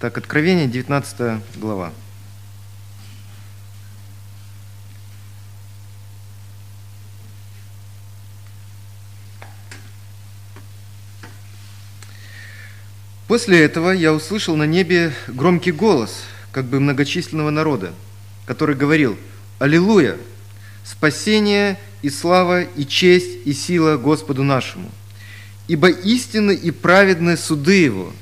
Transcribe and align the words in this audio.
Так, 0.00 0.16
Откровение, 0.16 0.68
19 0.68 1.42
глава. 1.56 1.92
После 13.26 13.60
этого 13.64 13.90
я 13.90 14.14
услышал 14.14 14.54
на 14.54 14.62
небе 14.68 15.12
громкий 15.26 15.72
голос, 15.72 16.22
как 16.52 16.66
бы 16.66 16.78
многочисленного 16.78 17.50
народа, 17.50 17.92
который 18.46 18.76
говорил 18.76 19.18
«Аллилуйя! 19.58 20.16
Спасение 20.84 21.76
и 22.02 22.08
слава 22.08 22.62
и 22.62 22.86
честь 22.86 23.44
и 23.44 23.52
сила 23.52 23.96
Господу 23.96 24.44
нашему! 24.44 24.92
Ибо 25.66 25.88
истинны 25.88 26.52
и 26.52 26.70
праведны 26.70 27.36
суды 27.36 27.82
Его, 27.82 28.12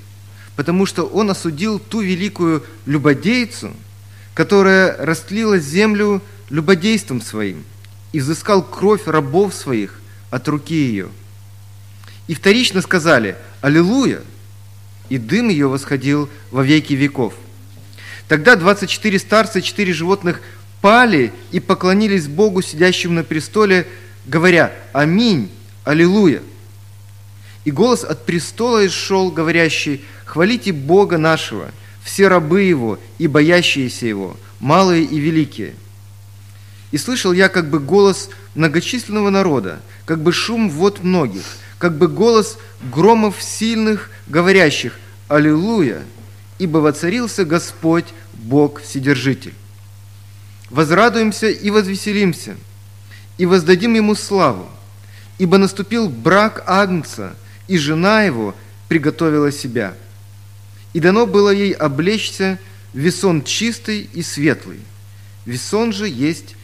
потому 0.57 0.87
что 0.87 1.05
Он 1.05 1.31
осудил 1.31 1.79
ту 1.79 2.01
великую 2.01 2.65
любодейцу, 2.87 3.73
которая 4.35 4.97
растлила 4.99 5.59
землю 5.59 6.23
любодейством 6.51 7.21
своим, 7.21 7.65
и 8.13 8.21
взыскал 8.21 8.63
кровь 8.63 9.07
рабов 9.07 9.55
своих 9.55 10.01
от 10.31 10.49
руки 10.49 10.75
ее. 10.75 11.09
И 12.27 12.35
вторично 12.35 12.81
сказали 12.81 13.37
«Аллилуйя!» 13.61 14.23
и 15.09 15.19
дым 15.19 15.49
ее 15.49 15.69
восходил 15.69 16.29
во 16.51 16.65
веки 16.65 16.95
веков. 16.95 17.35
Тогда 18.27 18.57
24 18.57 19.19
старца 19.21 19.61
и 19.61 19.63
4 19.63 19.93
животных 19.93 20.41
пали 20.81 21.33
и 21.53 21.61
поклонились 21.61 22.27
Богу, 22.27 22.61
сидящему 22.61 23.15
на 23.15 23.23
престоле, 23.23 23.87
говоря 24.27 24.73
«Аминь! 24.93 25.51
Аллилуйя!» 25.85 26.43
И 27.67 27.71
голос 27.71 28.03
от 28.03 28.25
престола 28.25 28.87
исшел, 28.87 29.31
говорящий 29.31 30.03
«Хвалите 30.25 30.73
Бога 30.73 31.19
нашего, 31.19 31.71
все 32.03 32.29
рабы 32.29 32.63
Его 32.63 32.99
и 33.19 33.27
боящиеся 33.27 34.07
Его, 34.07 34.39
малые 34.59 35.05
и 35.05 35.19
великие». 35.19 35.75
И 36.93 36.97
слышал 36.97 37.35
я 37.35 37.51
как 37.51 37.69
бы 37.69 37.79
голос 37.79 38.31
многочисленного 38.55 39.29
народа, 39.29 39.81
как 40.07 40.23
бы 40.23 40.33
шум 40.33 40.71
вод 40.71 41.03
многих– 41.03 41.43
как 41.79 41.99
бы 41.99 42.09
голос 42.09 42.59
громов 42.93 43.43
сильных, 43.43 44.11
говорящих 44.27 44.99
«Аллилуйя!» 45.29 46.03
ибо 46.59 46.79
воцарился 46.79 47.45
Господь, 47.45 48.07
Бог 48.33 48.81
Вседержитель. 48.81 49.53
Возрадуемся 50.71 51.49
и 51.49 51.69
возвеселимся, 51.69 52.57
и 53.37 53.45
воздадим 53.45 53.93
Ему 53.93 54.15
славу, 54.15 54.67
ибо 55.37 55.59
наступил 55.59 56.09
брак 56.09 56.65
Агнца, 56.67 57.37
и 57.69 57.79
жена 57.79 58.23
его 58.23 58.55
приготовила 58.89 59.53
себя. 59.53 59.95
И 60.93 61.01
дано 61.01 61.27
было 61.27 61.51
ей 61.51 61.73
облечься 61.73 62.59
весон 62.93 63.43
чистый 63.43 64.09
и 64.13 64.23
светлый. 64.23 64.81
Весон 65.45 65.93
же 65.93 66.09
есть 66.09 66.57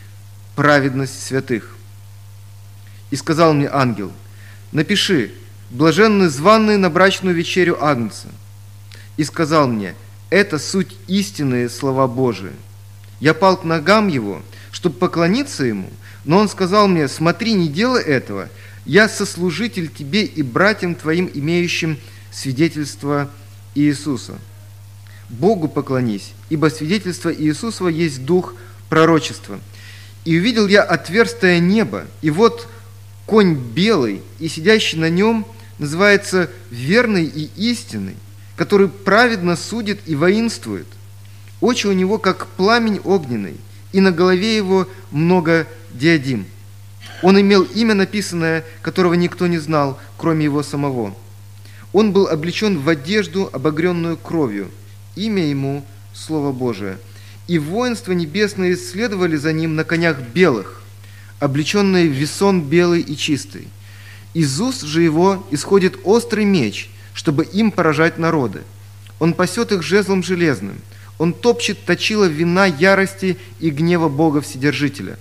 праведность 0.56 1.22
святых. 1.26 1.76
И 3.10 3.16
сказал 3.16 3.52
мне 3.54 3.68
ангел– 3.70 4.12
напиши, 4.72 5.32
блаженны 5.70 6.28
званные 6.28 6.78
на 6.78 6.90
брачную 6.90 7.36
вечерю 7.36 7.82
Агнца. 7.82 8.28
И 9.16 9.24
сказал 9.24 9.68
мне, 9.68 9.94
это 10.30 10.58
суть 10.58 10.96
истинные 11.06 11.68
слова 11.68 12.08
Божии. 12.08 12.52
Я 13.20 13.34
пал 13.34 13.58
к 13.58 13.64
ногам 13.64 14.08
его, 14.08 14.42
чтобы 14.72 14.98
поклониться 14.98 15.64
ему, 15.64 15.90
но 16.24 16.38
он 16.38 16.48
сказал 16.48 16.88
мне, 16.88 17.06
смотри, 17.06 17.52
не 17.52 17.68
делай 17.68 18.02
этого, 18.02 18.48
я 18.84 19.08
сослужитель 19.08 19.88
тебе 19.88 20.24
и 20.24 20.42
братьям 20.42 20.94
твоим, 20.94 21.30
имеющим 21.32 21.98
свидетельство 22.30 23.30
Иисуса. 23.74 24.38
Богу 25.28 25.68
поклонись, 25.68 26.32
ибо 26.50 26.68
свидетельство 26.68 27.32
Иисусова 27.32 27.88
есть 27.88 28.24
дух 28.24 28.54
пророчества. 28.88 29.60
И 30.24 30.38
увидел 30.38 30.68
я 30.68 30.82
отверстое 30.82 31.58
небо, 31.58 32.06
и 32.20 32.30
вот 32.30 32.68
конь 33.26 33.54
белый, 33.54 34.20
и 34.38 34.48
сидящий 34.48 34.98
на 34.98 35.08
нем 35.08 35.46
называется 35.78 36.50
верный 36.70 37.24
и 37.24 37.50
истинный, 37.56 38.16
который 38.56 38.88
праведно 38.88 39.56
судит 39.56 40.00
и 40.06 40.14
воинствует. 40.14 40.86
Очи 41.60 41.86
у 41.86 41.92
него, 41.92 42.18
как 42.18 42.46
пламень 42.48 43.00
огненный, 43.04 43.56
и 43.92 44.00
на 44.00 44.12
голове 44.12 44.56
его 44.56 44.88
много 45.10 45.66
диадим. 45.92 46.46
Он 47.22 47.40
имел 47.40 47.62
имя 47.62 47.94
написанное, 47.94 48.64
которого 48.82 49.14
никто 49.14 49.46
не 49.46 49.58
знал, 49.58 49.98
кроме 50.16 50.44
его 50.44 50.62
самого. 50.62 51.14
Он 51.92 52.12
был 52.12 52.26
облечен 52.28 52.78
в 52.78 52.88
одежду, 52.88 53.50
обогренную 53.52 54.16
кровью. 54.16 54.70
Имя 55.14 55.44
ему– 55.44 55.84
Слово 56.14 56.52
Божие. 56.52 56.98
И 57.48 57.58
воинства 57.58 58.12
небесные 58.12 58.76
следовали 58.76 59.36
за 59.36 59.52
ним 59.52 59.76
на 59.76 59.84
конях 59.84 60.20
белых, 60.20 60.82
облеченный 61.40 62.08
в 62.08 62.12
весон 62.12 62.62
белый 62.62 63.00
и 63.00 63.16
чистый. 63.16 63.68
Из 64.34 64.60
уст 64.60 64.82
же 64.82 65.02
его 65.02 65.46
исходит 65.50 65.98
острый 66.04 66.44
меч, 66.44 66.90
чтобы 67.14 67.44
им 67.44 67.70
поражать 67.70 68.18
народы. 68.18 68.62
Он 69.18 69.34
пасет 69.34 69.72
их 69.72 69.82
жезлом 69.82 70.22
железным. 70.22 70.80
Он 71.18 71.32
топчет 71.32 71.84
точила 71.84 72.24
вина 72.24 72.66
ярости 72.66 73.36
и 73.60 73.70
гнева 73.70 74.08
Бога 74.08 74.40
Вседержителя. 74.40 75.18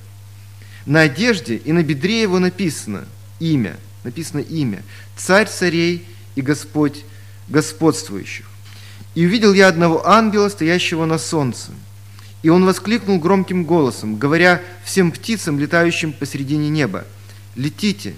На 0.86 1.02
одежде 1.02 1.58
и 1.58 1.72
на 1.72 1.84
бедре 1.84 2.22
его 2.22 2.40
написано 2.40 3.06
имя, 3.40 3.78
написано 4.04 4.40
имя, 4.40 4.84
царь 5.16 5.48
царей 5.48 6.06
и 6.36 6.42
Господь 6.42 7.04
господствующих. 7.48 8.46
И 9.14 9.26
увидел 9.26 9.54
я 9.54 9.68
одного 9.68 10.08
ангела, 10.08 10.50
стоящего 10.50 11.06
на 11.06 11.18
солнце, 11.18 11.72
и 12.44 12.50
он 12.50 12.66
воскликнул 12.66 13.20
громким 13.20 13.66
голосом, 13.66 14.16
говоря 14.16 14.62
всем 14.84 15.12
птицам, 15.12 15.60
летающим 15.60 16.14
посредине 16.14 16.70
неба, 16.70 17.06
«Летите, 17.56 18.14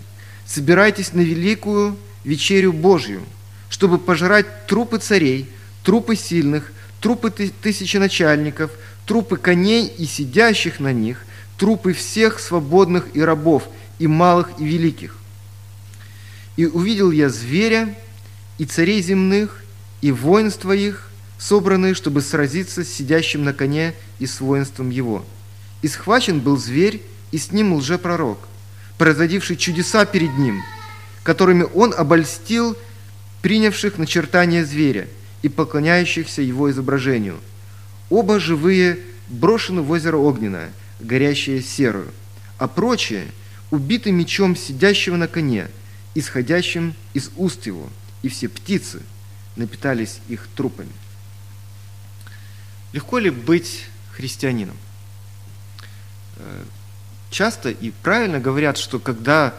собирайтесь 0.46 1.13
на 1.13 1.22
великую 1.22 1.97
вечерю 2.23 2.72
Божью, 2.72 3.23
чтобы 3.69 3.97
пожрать 3.97 4.68
трупы 4.68 5.00
царей, 5.00 5.50
трупы 5.84 6.16
сильных, 6.16 6.72
трупы 7.02 7.31
тысячи 7.31 7.97
начальников, 7.97 8.72
трупы 9.06 9.38
коней 9.38 9.88
и 9.88 10.06
сидящих 10.06 10.79
на 10.79 10.94
них, 10.94 11.25
трупы 11.63 11.94
всех 11.94 12.41
свободных 12.41 13.06
и 13.13 13.22
рабов, 13.22 13.63
и 13.97 14.06
малых, 14.06 14.50
и 14.59 14.66
великих. 14.66 15.16
И 16.57 16.66
увидел 16.66 17.09
я 17.09 17.29
зверя, 17.29 17.96
и 18.57 18.66
царей 18.66 19.01
земных, 19.01 19.63
и 20.02 20.12
воинства 20.12 20.73
их, 20.73 21.09
собранные, 21.40 21.94
чтобы 21.94 22.19
сразиться 22.19 22.84
с 22.84 22.90
сидящим 22.90 23.46
на 23.46 23.53
коне 23.53 23.94
и 24.19 24.25
с 24.25 24.41
воинством 24.41 24.90
его. 24.90 25.25
И 25.81 25.88
схвачен 25.88 26.41
был 26.41 26.57
зверь, 26.57 27.02
и 27.31 27.38
с 27.38 27.53
ним 27.53 27.75
лжепророк, 27.75 28.40
производивший 28.97 29.56
чудеса 29.56 30.03
перед 30.03 30.38
ним, 30.38 30.62
которыми 31.23 31.66
он 31.73 31.94
обольстил 31.97 32.75
принявших 33.41 33.97
начертание 33.97 34.66
зверя 34.66 35.07
и 35.44 35.47
поклоняющихся 35.47 36.41
его 36.41 36.69
изображению. 36.69 37.38
Оба 38.09 38.41
живые 38.41 39.00
брошены 39.29 39.81
в 39.81 39.91
озеро 39.91 40.18
огненное, 40.18 40.73
горящее 41.03 41.62
серую, 41.62 42.12
а 42.58 42.68
прочие 42.68 43.28
убиты 43.72 44.12
мечом 44.12 44.56
сидящего 44.56 45.16
на 45.16 45.28
коне, 45.28 45.68
исходящим 46.16 46.96
из 47.14 47.31
уст 47.36 47.66
его, 47.66 47.90
и 48.22 48.30
все 48.30 48.47
птицы 48.47 49.02
напитались 49.56 50.19
их 50.30 50.47
трупами. 50.56 50.91
Легко 52.94 53.18
ли 53.18 53.30
быть 53.30 53.86
христианином? 54.12 54.78
Э, 56.38 56.64
часто 57.31 57.70
и 57.70 57.91
правильно 57.91 58.40
говорят, 58.40 58.78
что 58.78 59.00
когда 59.00 59.53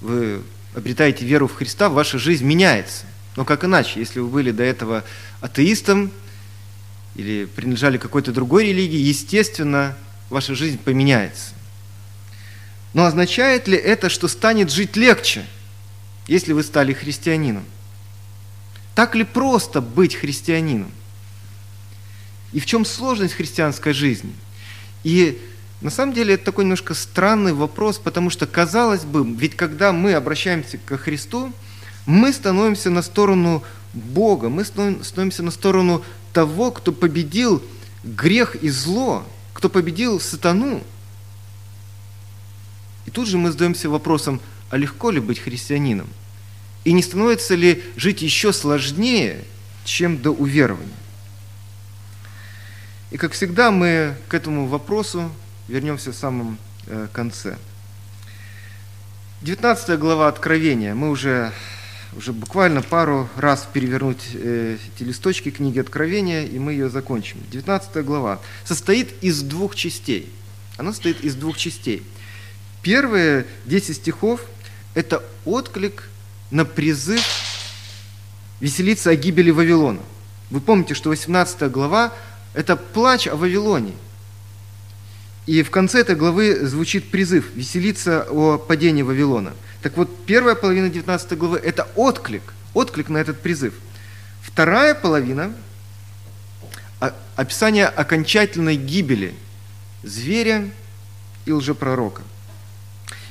вы 0.00 0.42
обретаете 0.74 1.24
веру 1.24 1.48
в 1.48 1.54
Христа, 1.54 1.88
ваша 1.88 2.18
жизнь 2.18 2.44
меняется. 2.44 3.04
Но 3.36 3.44
как 3.44 3.64
иначе, 3.64 4.00
если 4.00 4.20
вы 4.20 4.28
были 4.28 4.52
до 4.52 4.62
этого 4.62 5.04
атеистом 5.40 6.12
или 7.14 7.46
принадлежали 7.46 7.98
какой-то 7.98 8.32
другой 8.32 8.66
религии, 8.66 8.98
естественно, 8.98 9.96
ваша 10.30 10.54
жизнь 10.54 10.78
поменяется. 10.78 11.52
Но 12.94 13.04
означает 13.04 13.68
ли 13.68 13.76
это, 13.76 14.08
что 14.08 14.28
станет 14.28 14.70
жить 14.70 14.96
легче, 14.96 15.44
если 16.26 16.52
вы 16.52 16.62
стали 16.62 16.92
христианином? 16.92 17.64
Так 18.94 19.14
ли 19.14 19.24
просто 19.24 19.80
быть 19.80 20.14
христианином? 20.14 20.90
И 22.52 22.60
в 22.60 22.66
чем 22.66 22.84
сложность 22.84 23.34
христианской 23.34 23.92
жизни? 23.92 24.34
И 25.04 25.40
на 25.80 25.90
самом 25.90 26.12
деле 26.12 26.34
это 26.34 26.46
такой 26.46 26.64
немножко 26.64 26.94
странный 26.94 27.52
вопрос, 27.52 27.98
потому 27.98 28.30
что, 28.30 28.46
казалось 28.46 29.04
бы, 29.04 29.24
ведь 29.36 29.54
когда 29.54 29.92
мы 29.92 30.14
обращаемся 30.14 30.78
ко 30.78 30.98
Христу, 30.98 31.52
мы 32.06 32.32
становимся 32.32 32.90
на 32.90 33.02
сторону 33.02 33.62
Бога, 33.92 34.48
мы 34.48 34.64
становимся 34.64 35.42
на 35.42 35.50
сторону 35.50 36.02
того, 36.32 36.72
кто 36.72 36.90
победил 36.90 37.62
грех 38.02 38.56
и 38.56 38.70
зло, 38.70 39.24
кто 39.58 39.68
победил 39.68 40.20
сатану. 40.20 40.84
И 43.06 43.10
тут 43.10 43.26
же 43.26 43.38
мы 43.38 43.50
задаемся 43.50 43.90
вопросом, 43.90 44.40
а 44.70 44.76
легко 44.76 45.10
ли 45.10 45.18
быть 45.18 45.40
христианином? 45.40 46.08
И 46.84 46.92
не 46.92 47.02
становится 47.02 47.56
ли 47.56 47.82
жить 47.96 48.22
еще 48.22 48.52
сложнее, 48.52 49.42
чем 49.84 50.22
до 50.22 50.30
уверования? 50.30 50.94
И, 53.10 53.16
как 53.16 53.32
всегда, 53.32 53.72
мы 53.72 54.14
к 54.28 54.34
этому 54.34 54.68
вопросу 54.68 55.28
вернемся 55.66 56.12
в 56.12 56.14
самом 56.14 56.56
э, 56.86 57.08
конце. 57.12 57.58
19 59.42 59.98
глава 59.98 60.28
Откровения. 60.28 60.94
Мы 60.94 61.10
уже, 61.10 61.52
уже 62.16 62.32
буквально 62.32 62.82
пару 62.82 63.28
раз 63.36 63.68
перевернуть 63.72 64.22
э, 64.34 64.78
эти 64.94 65.04
листочки 65.04 65.50
книги 65.50 65.78
Откровения, 65.78 66.44
и 66.44 66.58
мы 66.58 66.72
ее 66.72 66.88
закончим. 66.88 67.38
19 67.50 68.04
глава 68.04 68.40
состоит 68.64 69.12
из 69.22 69.42
двух 69.42 69.74
частей. 69.74 70.32
Она 70.76 70.92
состоит 70.92 71.22
из 71.22 71.34
двух 71.34 71.58
частей. 71.58 72.02
Первые 72.82 73.46
10 73.66 73.96
стихов– 73.96 74.40
это 74.94 75.22
отклик 75.44 76.08
на 76.50 76.64
призыв 76.64 77.22
веселиться 78.60 79.10
о 79.10 79.16
гибели 79.16 79.50
Вавилона. 79.50 80.00
Вы 80.50 80.60
помните, 80.60 80.94
что 80.94 81.10
18 81.10 81.70
глава– 81.70 82.12
это 82.54 82.76
плач 82.76 83.26
о 83.26 83.36
Вавилоне. 83.36 83.92
И 85.46 85.62
в 85.62 85.70
конце 85.70 86.00
этой 86.00 86.14
главы 86.14 86.66
звучит 86.66 87.10
призыв 87.10 87.54
веселиться 87.54 88.26
о 88.30 88.58
падении 88.58 89.02
Вавилона. 89.02 89.54
Так 89.82 89.96
вот, 89.96 90.24
первая 90.26 90.54
половина 90.54 90.88
19 90.88 91.38
главы– 91.38 91.58
это 91.64 91.88
отклик, 91.94 92.42
отклик 92.74 93.08
на 93.08 93.18
этот 93.18 93.40
призыв. 93.40 93.74
Вторая 94.42 94.94
половина– 94.94 95.52
описание 97.36 97.86
окончательной 97.86 98.76
гибели 98.76 99.34
зверя 100.02 100.68
и 101.44 101.52
лжепророка. 101.52 102.22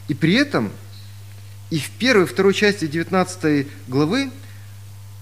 И 0.08 0.14
при 0.14 0.34
этом 0.36 0.72
и 1.70 1.80
в 1.80 1.90
первой 1.92 2.24
и 2.24 2.28
второй 2.28 2.54
части 2.54 2.88
19 2.88 3.68
главы 3.88 4.32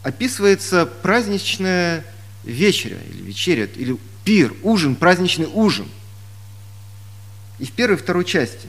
описывается 0.04 0.86
праздничная 0.86 2.06
вечеря, 2.44 2.98
или 3.10 3.24
вечеря, 3.24 3.66
или 3.76 3.98
пир, 4.24 4.54
ужин, 4.62 4.96
праздничный 4.96 5.50
ужин. 5.52 5.90
И 7.58 7.66
в 7.66 7.72
первой 7.72 7.96
и 7.96 8.00
второй 8.00 8.26
части. 8.26 8.68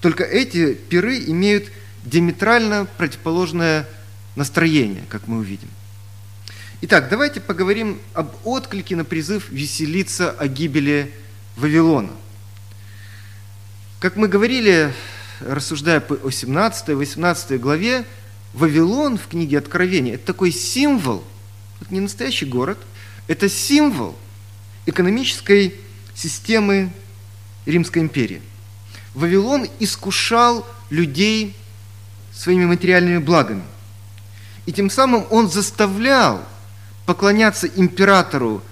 Только 0.00 0.24
эти 0.24 0.74
пиры 0.74 1.18
имеют 1.18 1.70
диаметрально 2.04 2.86
противоположное 2.96 3.86
настроение, 4.36 5.02
как 5.08 5.26
мы 5.26 5.38
увидим. 5.38 5.68
Итак, 6.80 7.08
давайте 7.08 7.40
поговорим 7.40 8.00
об 8.14 8.34
отклике 8.44 8.94
на 8.94 9.04
призыв 9.04 9.50
веселиться 9.50 10.30
о 10.30 10.46
гибели 10.46 11.12
Вавилона. 11.56 12.12
Как 13.98 14.14
мы 14.14 14.28
говорили, 14.28 14.92
рассуждая 15.40 15.98
о 15.98 16.28
17-18 16.28 17.58
главе, 17.58 18.04
Вавилон 18.54 19.18
в 19.18 19.26
книге 19.26 19.58
Откровения– 19.58 20.14
это 20.14 20.26
такой 20.26 20.52
символ, 20.52 21.24
это 21.80 21.92
не 21.92 22.00
настоящий 22.00 22.46
город, 22.46 22.78
это 23.26 23.48
символ 23.48 24.16
экономической 24.86 25.74
системы 26.14 26.92
Римской 27.66 28.02
империи. 28.02 28.40
Вавилон 29.18 29.66
искушал 29.80 30.64
людей 30.90 31.56
своими 32.32 32.66
материальными 32.66 33.18
благами. 33.18 33.64
И 34.64 34.72
тем 34.72 34.90
самым 34.90 35.26
он 35.30 35.50
заставлял 35.50 36.40
поклоняться 37.04 37.66
императору 37.66 38.62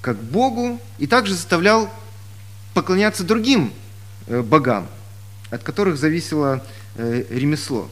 как 0.00 0.16
Богу, 0.22 0.80
и 0.98 1.06
также 1.06 1.34
заставлял 1.34 1.90
поклоняться 2.72 3.24
другим 3.24 3.72
э, 4.28 4.42
богам, 4.42 4.86
от 5.50 5.64
которых 5.64 5.98
зависело 5.98 6.64
э, 6.94 7.24
ремесло. 7.28 7.90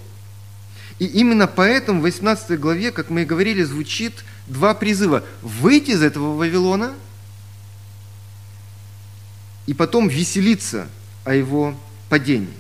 И 1.00 1.04
именно 1.04 1.48
поэтому 1.48 2.00
в 2.00 2.04
18 2.04 2.58
главе, 2.60 2.92
как 2.92 3.10
мы 3.10 3.22
и 3.22 3.24
говорили, 3.24 3.64
звучит 3.64 4.24
два 4.46 4.72
призыва. 4.74 5.24
Выйти 5.42 5.90
из 5.90 6.02
этого 6.02 6.36
Вавилона 6.36 6.94
и 9.66 9.74
потом 9.74 10.08
веселиться 10.08 10.86
о 11.24 11.34
его 11.34 11.74
падении. 12.08 12.54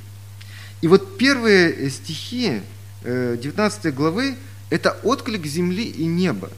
И 0.80 0.88
вот 0.88 1.18
первые 1.18 1.90
стихи 1.90 2.62
19 3.02 3.86
э, 3.86 3.90
главы– 3.90 4.36
это 4.70 4.92
отклик 5.02 5.46
земли 5.46 5.84
и 5.84 6.04
неба 6.04 6.50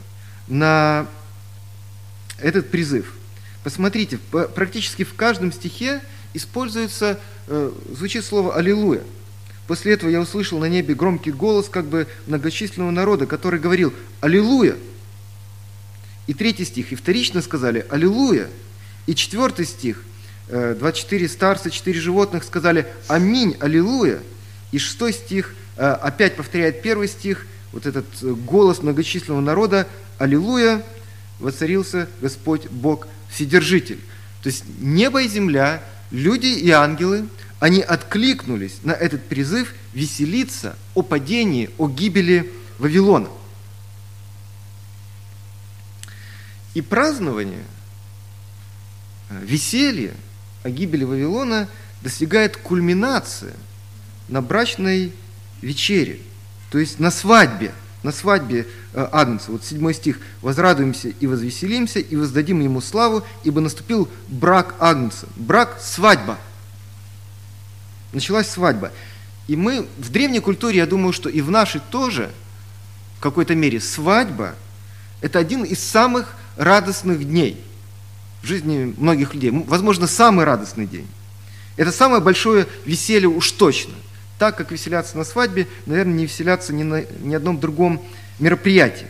на 0.48 1.06
этот 2.38 2.70
призыв. 2.70 3.14
Посмотрите, 3.62 4.18
практически 4.54 5.04
в 5.04 5.14
каждом 5.14 5.52
стихе 5.52 6.00
используется, 6.34 7.20
э, 7.46 7.72
звучит 7.94 8.24
слово 8.24 8.56
«Аллилуйя». 8.56 9.02
После 9.66 9.92
этого 9.92 10.10
я 10.10 10.20
услышал 10.20 10.58
на 10.58 10.64
небе 10.64 10.94
громкий 10.94 11.30
голос 11.30 11.68
как 11.68 11.86
бы 11.86 12.08
многочисленного 12.26 12.90
народа, 12.90 13.26
который 13.26 13.60
говорил 13.60 13.92
«Аллилуйя!» 14.20 14.76
И 16.26 16.34
третий 16.34 16.64
стих, 16.64 16.92
и 16.92 16.96
вторично 16.96 17.42
сказали 17.42 17.86
«Аллилуйя!» 17.90 18.48
И 19.06 19.14
четвертый 19.14 19.66
стих, 19.66 20.02
24 20.50 21.24
э, 21.24 21.28
старца, 21.28 21.70
4 21.70 22.00
животных 22.00 22.44
сказали 22.44 22.86
«Аминь! 23.08 23.56
Аллилуйя!» 23.60 24.20
И 24.72 24.78
шестой 24.78 25.12
стих 25.12 25.54
э, 25.76 25.86
опять 25.86 26.36
повторяет 26.36 26.82
первый 26.82 27.08
стих, 27.08 27.46
вот 27.72 27.86
этот 27.86 28.06
э, 28.22 28.32
голос 28.32 28.82
многочисленного 28.82 29.40
народа 29.40 29.86
«Аллилуйя! 30.18 30.82
Воцарился 31.38 32.08
Господь 32.20 32.68
Бог 32.68 33.06
Вседержитель!» 33.30 34.00
То 34.42 34.48
есть 34.48 34.64
небо 34.80 35.22
и 35.22 35.28
земля, 35.28 35.82
люди 36.10 36.46
и 36.46 36.70
ангелы– 36.70 37.26
они 37.60 37.82
откликнулись 37.82 38.78
на 38.82 38.92
этот 38.92 39.22
призыв 39.22 39.74
веселиться 39.92 40.76
о 40.94 41.02
падении, 41.02 41.70
о 41.76 41.88
гибели 41.88 42.50
Вавилона. 42.78 43.28
И 46.72 46.80
празднование, 46.80 47.64
веселье 49.28 50.14
о 50.62 50.70
гибели 50.70 51.04
Вавилона 51.04 51.68
достигает 52.02 52.56
кульминации 52.56 53.52
на 54.28 54.42
брачной 54.42 55.12
вечере, 55.62 56.20
то 56.70 56.78
есть 56.78 56.98
на 56.98 57.10
свадьбе, 57.10 57.72
на 58.02 58.12
свадьбе 58.12 58.66
э, 58.94 59.08
Агнца. 59.12 59.52
Вот 59.52 59.64
седьмой 59.64 59.94
стих. 59.94 60.20
«Возрадуемся 60.40 61.08
и 61.08 61.26
возвеселимся, 61.26 61.98
и 61.98 62.16
воздадим 62.16 62.60
ему 62.60 62.80
славу, 62.80 63.24
ибо 63.44 63.60
наступил 63.60 64.08
брак 64.28 64.74
Агнца». 64.78 65.26
Брак– 65.36 65.78
свадьба– 65.82 66.38
началась 68.12 68.48
свадьба. 68.48 68.92
И 69.46 69.56
мы 69.56 69.86
в 69.98 70.10
древней 70.10 70.40
культуре, 70.40 70.78
я 70.78 70.86
думаю, 70.86 71.12
что 71.12 71.28
и 71.28 71.40
в 71.40 71.50
нашей 71.50 71.80
тоже, 71.90 72.30
в 73.18 73.20
какой-то 73.20 73.54
мере, 73.54 73.80
свадьба– 73.80 74.54
это 75.20 75.38
один 75.38 75.64
из 75.64 75.80
самых 75.80 76.34
радостных 76.56 77.26
дней 77.26 77.62
в 78.42 78.46
жизни 78.46 78.94
многих 78.96 79.34
людей. 79.34 79.50
Возможно, 79.50 80.06
самый 80.06 80.44
радостный 80.44 80.86
день. 80.86 81.06
Это 81.76 81.92
самое 81.92 82.22
большое 82.22 82.66
веселье 82.84 83.28
уж 83.28 83.52
точно. 83.52 83.94
Так, 84.38 84.56
как 84.56 84.70
веселяться 84.70 85.18
на 85.18 85.24
свадьбе, 85.24 85.66
наверное, 85.86 86.14
не 86.14 86.24
веселяться 86.24 86.72
ни 86.72 86.82
на 86.82 87.04
ни 87.20 87.34
одном 87.34 87.60
другом 87.60 88.02
мероприятии. 88.38 89.06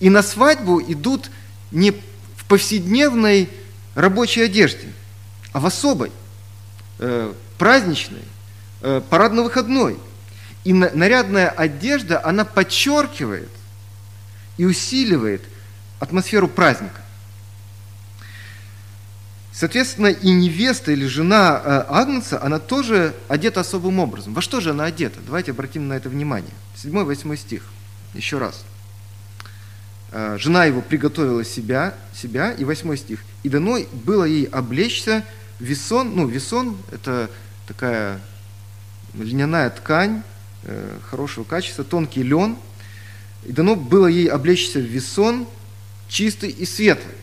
И 0.00 0.10
на 0.10 0.22
свадьбу 0.22 0.80
идут 0.80 1.30
не 1.70 1.90
в 1.90 2.44
повседневной 2.48 3.48
рабочей 3.94 4.42
одежде, 4.42 4.88
а 5.52 5.60
в 5.60 5.66
особой, 5.66 6.10
э, 6.98 7.32
праздничной, 7.58 8.22
э, 8.80 9.02
парадно-выходной. 9.10 9.98
И 10.64 10.72
нарядная 10.72 11.48
одежда, 11.48 12.24
она 12.24 12.44
подчеркивает 12.44 13.48
и 14.56 14.64
усиливает 14.64 15.42
атмосферу 16.00 16.48
праздника. 16.48 17.00
Соответственно, 19.58 20.06
и 20.06 20.30
невеста 20.30 20.92
или 20.92 21.04
жена 21.04 21.60
э, 21.64 21.84
Агнца, 21.88 22.40
она 22.40 22.60
тоже 22.60 23.12
одета 23.26 23.58
особым 23.58 23.98
образом. 23.98 24.32
Во 24.32 24.40
что 24.40 24.60
же 24.60 24.70
она 24.70 24.84
одета? 24.84 25.18
Давайте 25.26 25.50
обратим 25.50 25.88
на 25.88 25.94
это 25.94 26.08
внимание. 26.08 26.52
7-8 26.76 27.36
стих. 27.36 27.64
Еще 28.14 28.38
раз. 28.38 28.64
Э, 30.12 30.36
жена 30.38 30.66
его 30.66 30.80
приготовила 30.80 31.44
себя, 31.44 31.94
себя, 32.14 32.52
и 32.52 32.64
8 32.64 32.96
стих. 32.96 33.18
«И 33.42 33.48
дано 33.48 33.78
было 34.04 34.22
ей 34.22 34.44
облечься 34.44 35.24
весон». 35.58 36.14
Ну, 36.14 36.28
весон– 36.28 36.78
это 36.92 37.28
такая 37.66 38.20
льняная 39.14 39.70
ткань 39.70 40.22
э, 40.62 40.98
хорошего 41.10 41.42
качества, 41.42 41.82
тонкий 41.82 42.22
лен. 42.22 42.56
И 43.44 43.50
дано 43.50 43.74
было 43.74 44.06
ей 44.06 44.28
облечься 44.28 44.78
в 44.78 44.82
весон 44.82 45.48
чистый 46.08 46.50
и 46.50 46.64
светлый. 46.64 47.16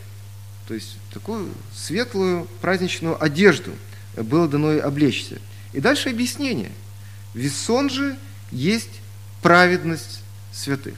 То 0.68 0.74
есть 0.74 0.98
такую 1.16 1.48
светлую 1.74 2.46
праздничную 2.60 3.24
одежду 3.24 3.72
было 4.18 4.50
дано 4.50 4.74
ей 4.74 4.82
облечься. 4.82 5.40
И 5.72 5.80
дальше 5.80 6.10
объяснение. 6.10 6.72
Весон 7.34 7.90
же 7.90 8.18
есть 8.52 9.00
праведность 9.42 10.22
святых. 10.52 10.96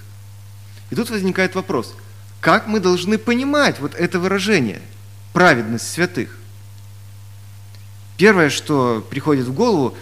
И 0.89 0.95
тут 0.95 1.11
возникает 1.11 1.53
вопрос, 1.53 1.93
как 2.41 2.65
мы 2.65 2.79
должны 2.79 3.19
понимать 3.19 3.79
вот 3.79 3.93
это 3.93 4.19
выражение 4.19 4.81
«праведность 5.33 5.87
святых»? 5.87 6.35
Первое, 8.17 8.49
что 8.49 9.05
приходит 9.07 9.45
в 9.45 9.53
голову, 9.53 9.95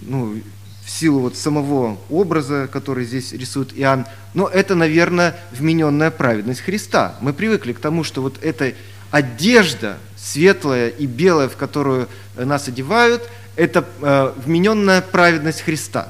ну, 0.00 0.40
в 0.82 0.90
силу 0.90 1.20
вот 1.20 1.36
самого 1.36 1.98
образа, 2.08 2.70
который 2.72 3.04
здесь 3.04 3.32
рисует 3.32 3.78
Иоанн, 3.78 4.06
но 4.32 4.48
это, 4.48 4.74
наверное, 4.74 5.36
вмененная 5.52 6.10
праведность 6.10 6.60
Христа. 6.60 7.16
Мы 7.20 7.34
привыкли 7.34 7.74
к 7.74 7.80
тому, 7.80 8.02
что 8.02 8.22
вот 8.22 8.42
это 8.42 8.72
одежда 9.10 9.98
светлая 10.16 10.88
и 10.88 11.06
белая, 11.06 11.48
в 11.48 11.56
которую 11.56 12.08
нас 12.36 12.68
одевают, 12.68 13.22
это 13.56 13.86
э, 14.02 14.32
вмененная 14.36 15.00
праведность 15.00 15.62
Христа. 15.62 16.08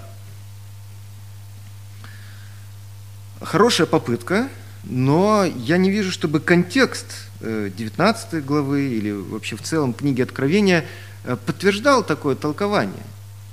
Хорошая 3.41 3.87
попытка, 3.87 4.49
но 4.85 5.45
я 5.45 5.77
не 5.77 5.91
вижу, 5.91 6.11
чтобы 6.11 6.41
контекст 6.41 7.07
19 7.41 8.35
э, 8.35 8.41
главы 8.41 8.89
или 8.89 9.13
вообще 9.13 9.57
в 9.57 9.63
целом 9.63 9.93
книги 9.93 10.23
Откровения 10.23 10.85
э, 11.25 11.37
подтверждал 11.37 12.03
такое 12.03 12.35
толкование. 12.35 13.05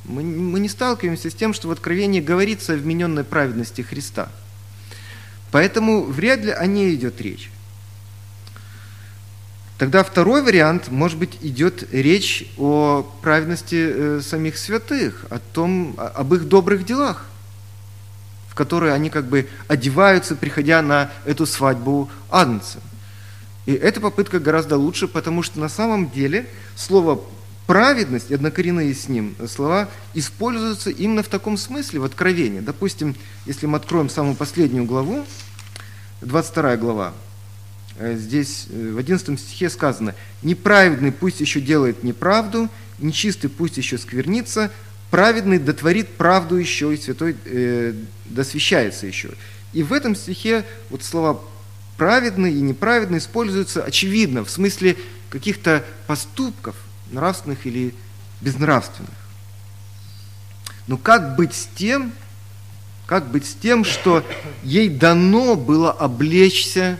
Мы, 0.05 0.23
мы 0.23 0.59
не 0.59 0.69
сталкиваемся 0.69 1.29
с 1.29 1.33
тем, 1.33 1.53
что 1.53 1.67
в 1.67 1.71
Откровении 1.71 2.21
говорится 2.21 2.73
о 2.73 2.77
вмененной 2.77 3.23
праведности 3.23 3.81
Христа. 3.81 4.29
Поэтому 5.51 6.03
вряд 6.03 6.39
ли 6.39 6.51
о 6.51 6.65
ней 6.65 6.95
идет 6.95 7.21
речь. 7.21 7.51
Тогда 9.77 10.03
второй 10.03 10.43
вариант, 10.43 10.89
может 10.89 11.17
быть, 11.17 11.37
идет 11.41 11.91
речь 11.91 12.45
о 12.57 13.09
праведности 13.21 13.75
э, 13.75 14.21
самих 14.21 14.57
святых, 14.57 15.25
о 15.29 15.39
том, 15.39 15.95
об 15.97 16.33
их 16.33 16.47
добрых 16.47 16.85
делах, 16.85 17.25
в 18.49 18.55
которые 18.55 18.93
они 18.93 19.09
как 19.09 19.25
бы 19.25 19.47
одеваются, 19.67 20.35
приходя 20.35 20.81
на 20.81 21.11
эту 21.25 21.45
свадьбу 21.45 22.09
Агнца. 22.29 22.79
И 23.65 23.73
эта 23.73 23.99
попытка 23.99 24.39
гораздо 24.39 24.77
лучше, 24.77 25.07
потому 25.07 25.41
что 25.41 25.59
на 25.59 25.69
самом 25.69 26.11
деле 26.11 26.45
слово 26.75 27.21
праведность 27.65 28.31
однокоренные 28.31 28.93
с 28.93 29.07
ним 29.07 29.35
слова 29.47 29.89
используются 30.13 30.89
именно 30.91 31.23
в 31.23 31.29
таком 31.29 31.57
смысле, 31.57 31.99
в 31.99 32.03
откровении. 32.03 32.59
Допустим, 32.59 33.15
если 33.45 33.65
мы 33.65 33.77
откроем 33.77 34.09
самую 34.09 34.35
последнюю 34.35 34.85
главу, 34.85 35.25
22 36.21 36.77
глава, 36.77 37.09
э, 37.09 37.32
здесь 37.99 38.67
э, 38.69 38.91
в 38.91 38.97
11 38.97 39.39
стихе 39.39 39.69
сказано, 39.69 40.15
«Неправедный 40.41 41.11
пусть 41.11 41.39
еще 41.39 41.61
делает 41.61 42.03
неправду, 42.03 42.69
нечистый 42.99 43.49
пусть 43.49 43.77
еще 43.77 43.97
сквернится, 43.97 44.71
праведный 45.11 45.59
дотворит 45.59 46.09
правду 46.09 46.55
еще, 46.55 46.93
и 46.93 46.97
святой 46.97 47.35
э, 47.45 47.93
досвящается 48.25 49.05
еще». 49.05 49.31
И 49.73 49.83
в 49.83 49.93
этом 49.93 50.15
стихе 50.15 50.65
вот 50.89 51.03
слова 51.03 51.41
праведный 51.97 52.53
и 52.53 52.61
неправедный 52.61 53.19
используются 53.19 53.83
очевидно, 53.83 54.43
в 54.43 54.49
смысле 54.49 54.97
каких-то 55.29 55.83
поступков, 56.07 56.75
нравственных 57.11 57.65
или 57.65 57.93
безнравственных. 58.41 59.11
Но 60.87 60.97
как 60.97 61.35
быть 61.35 61.53
с 61.53 61.67
тем, 61.75 62.11
как 63.05 63.29
быть 63.29 63.45
с 63.45 63.53
тем, 63.53 63.85
что 63.85 64.23
ей 64.63 64.89
дано 64.89 65.55
было 65.55 65.91
облечься 65.91 66.97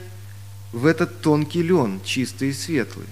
в 0.73 0.85
этот 0.85 1.21
тонкий 1.21 1.61
лен, 1.61 2.01
чистый 2.03 2.49
и 2.49 2.53
светлый? 2.53 3.07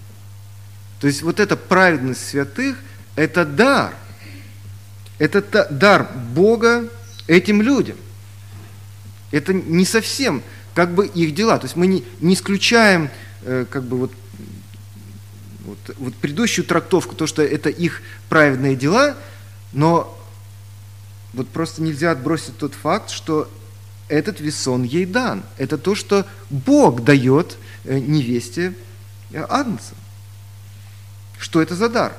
То 0.99 1.07
есть 1.07 1.21
вот 1.21 1.39
эта 1.39 1.55
праведность 1.55 2.27
святых– 2.27 2.77
это 3.15 3.45
дар. 3.45 3.93
Это 5.17 5.67
дар 5.69 6.09
Бога 6.33 6.89
этим 7.27 7.61
людям. 7.61 7.97
Это 9.31 9.53
не 9.53 9.85
совсем 9.85 10.43
как 10.73 10.93
бы 10.93 11.07
их 11.07 11.33
дела. 11.33 11.57
То 11.57 11.65
есть 11.65 11.75
мы 11.75 11.87
не, 11.87 12.03
не 12.19 12.33
исключаем 12.33 13.09
э, 13.43 13.65
как 13.69 13.83
бы 13.83 13.97
вот, 13.97 14.11
вот, 15.65 15.77
вот 15.97 16.15
предыдущую 16.15 16.65
трактовку, 16.65 17.15
то, 17.15 17.27
что 17.27 17.41
это 17.41 17.69
их 17.69 18.01
праведные 18.29 18.75
дела, 18.75 19.15
но 19.73 20.17
вот 21.33 21.47
просто 21.47 21.81
нельзя 21.81 22.11
отбросить 22.11 22.57
тот 22.57 22.73
факт, 22.73 23.09
что 23.09 23.49
этот 24.11 24.39
весон 24.39 24.83
ей 24.83 25.05
дан. 25.05 25.43
Это 25.57 25.77
то, 25.77 25.95
что 25.95 26.25
Бог 26.49 27.03
дает 27.03 27.57
э, 27.85 27.97
невесте 27.97 28.73
э, 29.31 29.45
Агнца. 29.49 29.95
Что 31.39 31.61
это 31.61 31.75
за 31.75 31.89
дар? 31.89 32.13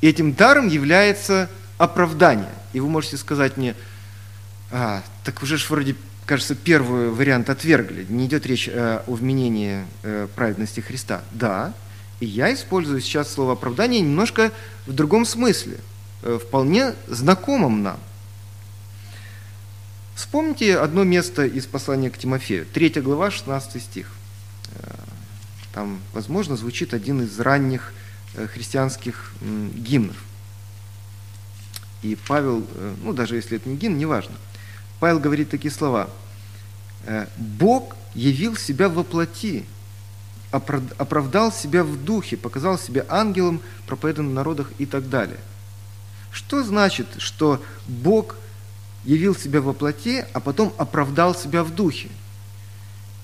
Этим 0.00 0.32
даром 0.32 0.68
является 0.68 1.50
оправдание. 1.76 2.54
И 2.72 2.80
вы 2.80 2.88
можете 2.88 3.16
сказать 3.16 3.56
мне, 3.56 3.74
а, 4.70 5.02
так 5.24 5.42
уже 5.42 5.58
ж 5.58 5.68
вроде 5.68 5.96
кажется, 6.24 6.54
первый 6.54 7.10
вариант 7.10 7.50
отвергли. 7.50 8.06
Не 8.08 8.26
идет 8.26 8.46
речь 8.46 8.68
э, 8.72 9.02
о 9.04 9.12
вменении 9.12 9.84
э, 10.04 10.28
праведности 10.36 10.78
Христа. 10.78 11.22
Да, 11.32 11.74
и 12.20 12.26
я 12.26 12.54
использую 12.54 13.00
сейчас 13.00 13.32
слово 13.32 13.54
оправдание 13.54 14.00
немножко 14.00 14.52
в 14.86 14.92
другом 14.92 15.24
смысле, 15.24 15.78
э, 16.22 16.38
вполне 16.40 16.94
знакомом 17.08 17.82
нам. 17.82 17.98
Вспомните 20.20 20.76
одно 20.76 21.02
место 21.02 21.46
из 21.46 21.64
послания 21.66 22.10
к 22.10 22.18
Тимофею, 22.18 22.66
3 22.66 23.00
глава, 23.00 23.30
16 23.30 23.82
стих. 23.82 24.12
Там, 25.72 25.98
возможно, 26.12 26.56
звучит 26.56 26.92
один 26.92 27.22
из 27.22 27.40
ранних 27.40 27.92
христианских 28.52 29.32
гимнов. 29.40 30.16
И 32.02 32.18
Павел, 32.28 32.66
ну 33.02 33.12
даже 33.12 33.36
если 33.36 33.56
это 33.56 33.68
не 33.68 33.76
гимн, 33.76 33.98
неважно– 33.98 34.34
Павел 35.00 35.18
говорит 35.18 35.50
такие 35.50 35.72
слова. 35.72 36.10
«Э, 37.06 37.26
Бог 37.38 37.96
явил 38.14 38.54
себя 38.56 38.90
во 38.90 39.02
плоти, 39.02 39.64
оправдал 40.50 41.52
себя 41.52 41.82
в 41.82 42.04
духе, 42.04 42.36
показал 42.36 42.78
себя 42.78 43.06
ангелом, 43.08 43.62
проповедан 43.86 44.28
в 44.28 44.34
народах 44.34 44.70
и 44.78 44.84
так 44.84 45.08
далее. 45.08 45.38
Что 46.30 46.62
значит, 46.62 47.06
что 47.16 47.62
Бог 47.88 48.36
явил 49.04 49.34
себя 49.34 49.60
во 49.60 49.72
плоти, 49.72 50.24
а 50.32 50.40
потом 50.40 50.72
оправдал 50.78 51.34
себя 51.34 51.64
в 51.64 51.74
духе? 51.74 52.08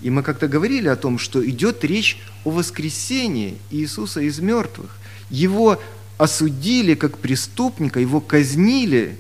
И 0.03 0.11
мы 0.11 0.23
как-то 0.23 0.49
говорили 0.49 0.89
о 0.89 0.97
том, 0.97 1.19
что 1.19 1.47
идет 1.49 1.85
речь 1.85 2.19
о 2.45 2.51
воскресении 2.51 3.59
Иисуса 3.71 4.21
из 4.21 4.39
мертвых. 4.41 4.97
Его 5.31 5.81
осудили 6.19 6.95
как 6.95 7.19
преступника, 7.19 8.01
его 8.01 8.21
казнили 8.21 9.19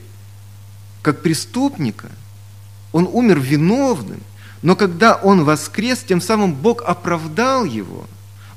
как 1.02 1.22
преступника– 1.22 2.10
он 2.96 3.06
умер 3.12 3.40
виновным, 3.40 4.22
но 4.62 4.74
когда 4.74 5.16
он 5.16 5.44
воскрес, 5.44 5.98
тем 5.98 6.22
самым 6.22 6.54
Бог 6.54 6.82
оправдал 6.82 7.66
его. 7.66 8.06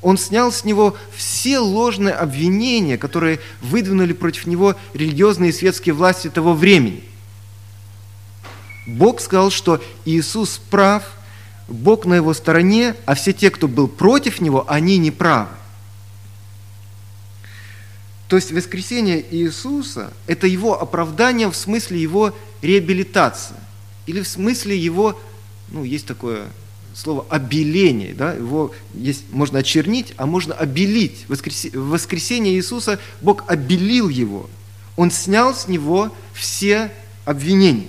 Он 0.02 0.18
снял 0.18 0.54
с 0.54 0.64
него 0.64 0.96
все 1.14 1.60
ложные 1.60 2.14
обвинения, 2.14 2.98
которые 2.98 3.42
выдвинули 3.62 4.14
против 4.14 4.48
него 4.48 4.76
религиозные 4.94 5.50
и 5.50 5.54
светские 5.54 5.94
власти 5.94 6.30
того 6.30 6.54
времени. 6.54 7.04
Бог 8.98 9.22
сказал, 9.22 9.52
что 9.52 9.82
Иисус 10.06 10.60
прав, 10.70 11.04
Бог 11.68 12.06
на 12.06 12.16
его 12.16 12.34
стороне, 12.34 12.96
а 13.06 13.16
все 13.16 13.34
те, 13.34 13.52
кто 13.52 13.68
был 13.68 13.88
против 13.88 14.42
него, 14.42 14.66
они 14.68 14.98
не 14.98 15.12
правы. 15.12 15.50
То 18.28 18.36
есть 18.36 18.52
воскресение 18.52 19.26
Иисуса– 19.32 20.14
это 20.28 20.46
его 20.46 20.80
оправдание 20.80 21.50
в 21.50 21.56
смысле 21.56 22.00
его 22.00 22.36
реабилитации. 22.62 23.56
Или 24.06 24.22
в 24.22 24.28
смысле 24.28 24.78
его, 24.78 25.20
ну, 25.70 25.84
есть 25.84 26.06
такое 26.06 26.48
слово 26.94 27.26
обеление, 27.30 28.14
да, 28.14 28.34
его 28.34 28.72
есть, 28.94 29.24
можно 29.32 29.60
очернить, 29.60 30.14
а 30.18 30.26
можно 30.26 30.54
обелить. 30.54 31.26
В 31.28 31.90
воскресенье 31.90 32.54
Иисуса 32.54 33.00
Бог 33.22 33.46
обелил 33.48 34.10
его. 34.10 34.50
Он 34.96 35.12
снял 35.12 35.56
с 35.56 35.68
него 35.68 36.14
все 36.34 36.92
обвинения. 37.26 37.88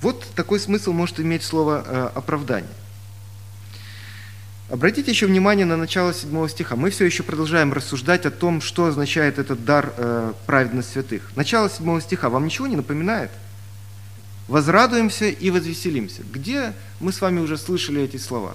Вот 0.00 0.24
такой 0.34 0.60
смысл 0.60 0.92
может 0.92 1.18
иметь 1.20 1.42
слово 1.42 1.84
э, 1.86 2.10
оправдание. 2.14 2.70
Обратите 4.70 5.10
еще 5.10 5.26
внимание 5.26 5.64
на 5.64 5.76
начало 5.76 6.12
7 6.12 6.48
стиха. 6.48 6.76
Мы 6.76 6.90
все 6.90 7.06
еще 7.06 7.22
продолжаем 7.22 7.72
рассуждать 7.72 8.26
о 8.26 8.30
том, 8.30 8.60
что 8.60 8.84
означает 8.84 9.38
этот 9.38 9.64
дар 9.64 9.94
э, 9.96 10.32
праведность 10.46 10.92
святых. 10.92 11.30
Начало 11.36 11.70
7 11.70 12.00
стиха 12.02 12.28
вам 12.28 12.44
ничего 12.44 12.66
не 12.66 12.76
напоминает? 12.76 13.30
Возрадуемся 14.46 15.26
и 15.26 15.50
возвеселимся. 15.50 16.22
Где 16.32 16.74
мы 17.00 17.12
с 17.12 17.20
вами 17.20 17.40
уже 17.40 17.56
слышали 17.56 18.02
эти 18.02 18.18
слова? 18.18 18.54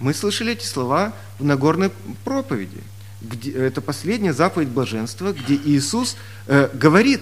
Мы 0.00 0.14
слышали 0.14 0.52
эти 0.52 0.64
слова 0.64 1.12
в 1.38 1.44
Нагорной 1.44 1.90
проповеди. 2.24 2.82
Где, 3.20 3.52
это 3.52 3.80
последняя 3.82 4.32
заповедь 4.32 4.68
блаженства, 4.68 5.32
где 5.32 5.54
Иисус 5.54 6.16
э, 6.48 6.70
говорит, 6.72 7.20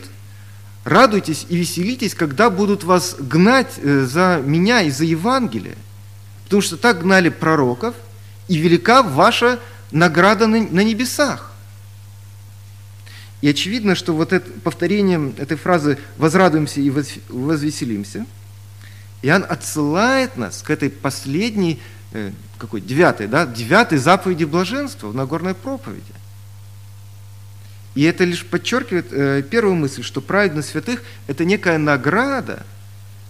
радуйтесь 0.84 1.46
и 1.48 1.56
веселитесь, 1.56 2.14
когда 2.14 2.50
будут 2.50 2.84
вас 2.84 3.16
гнать 3.18 3.74
э, 3.78 4.04
за 4.04 4.42
меня 4.44 4.82
и 4.82 4.90
за 4.90 5.04
Евангелие. 5.04 5.76
Потому 6.44 6.62
что 6.62 6.76
так 6.76 7.02
гнали 7.02 7.28
пророков, 7.28 7.94
и 8.48 8.58
велика 8.58 9.02
ваша 9.02 9.60
награда 9.92 10.46
на, 10.46 10.82
небесах. 10.82 11.52
И 13.40 13.48
очевидно, 13.48 13.94
что 13.94 14.12
вот 14.12 14.32
это, 14.32 14.50
повторением 14.60 15.34
этой 15.38 15.56
фразы 15.56 15.98
«возрадуемся 16.18 16.80
и 16.80 16.90
возвеселимся» 16.90 18.26
Иоанн 19.22 19.44
отсылает 19.48 20.36
нас 20.36 20.62
к 20.62 20.70
этой 20.70 20.90
последней, 20.90 21.80
э, 22.12 22.32
какой, 22.58 22.80
девятой, 22.80 23.28
да, 23.28 23.46
девятой 23.46 23.98
заповеди 23.98 24.44
блаженства 24.44 25.08
в 25.08 25.14
Нагорной 25.14 25.54
проповеди. 25.54 26.12
И 27.94 28.02
это 28.04 28.24
лишь 28.24 28.44
подчеркивает 28.46 29.12
э, 29.12 29.42
первую 29.42 29.74
мысль, 29.74 30.02
что 30.02 30.20
праведность 30.20 30.70
святых– 30.70 31.02
это 31.26 31.44
некая 31.44 31.78
награда 31.78 32.64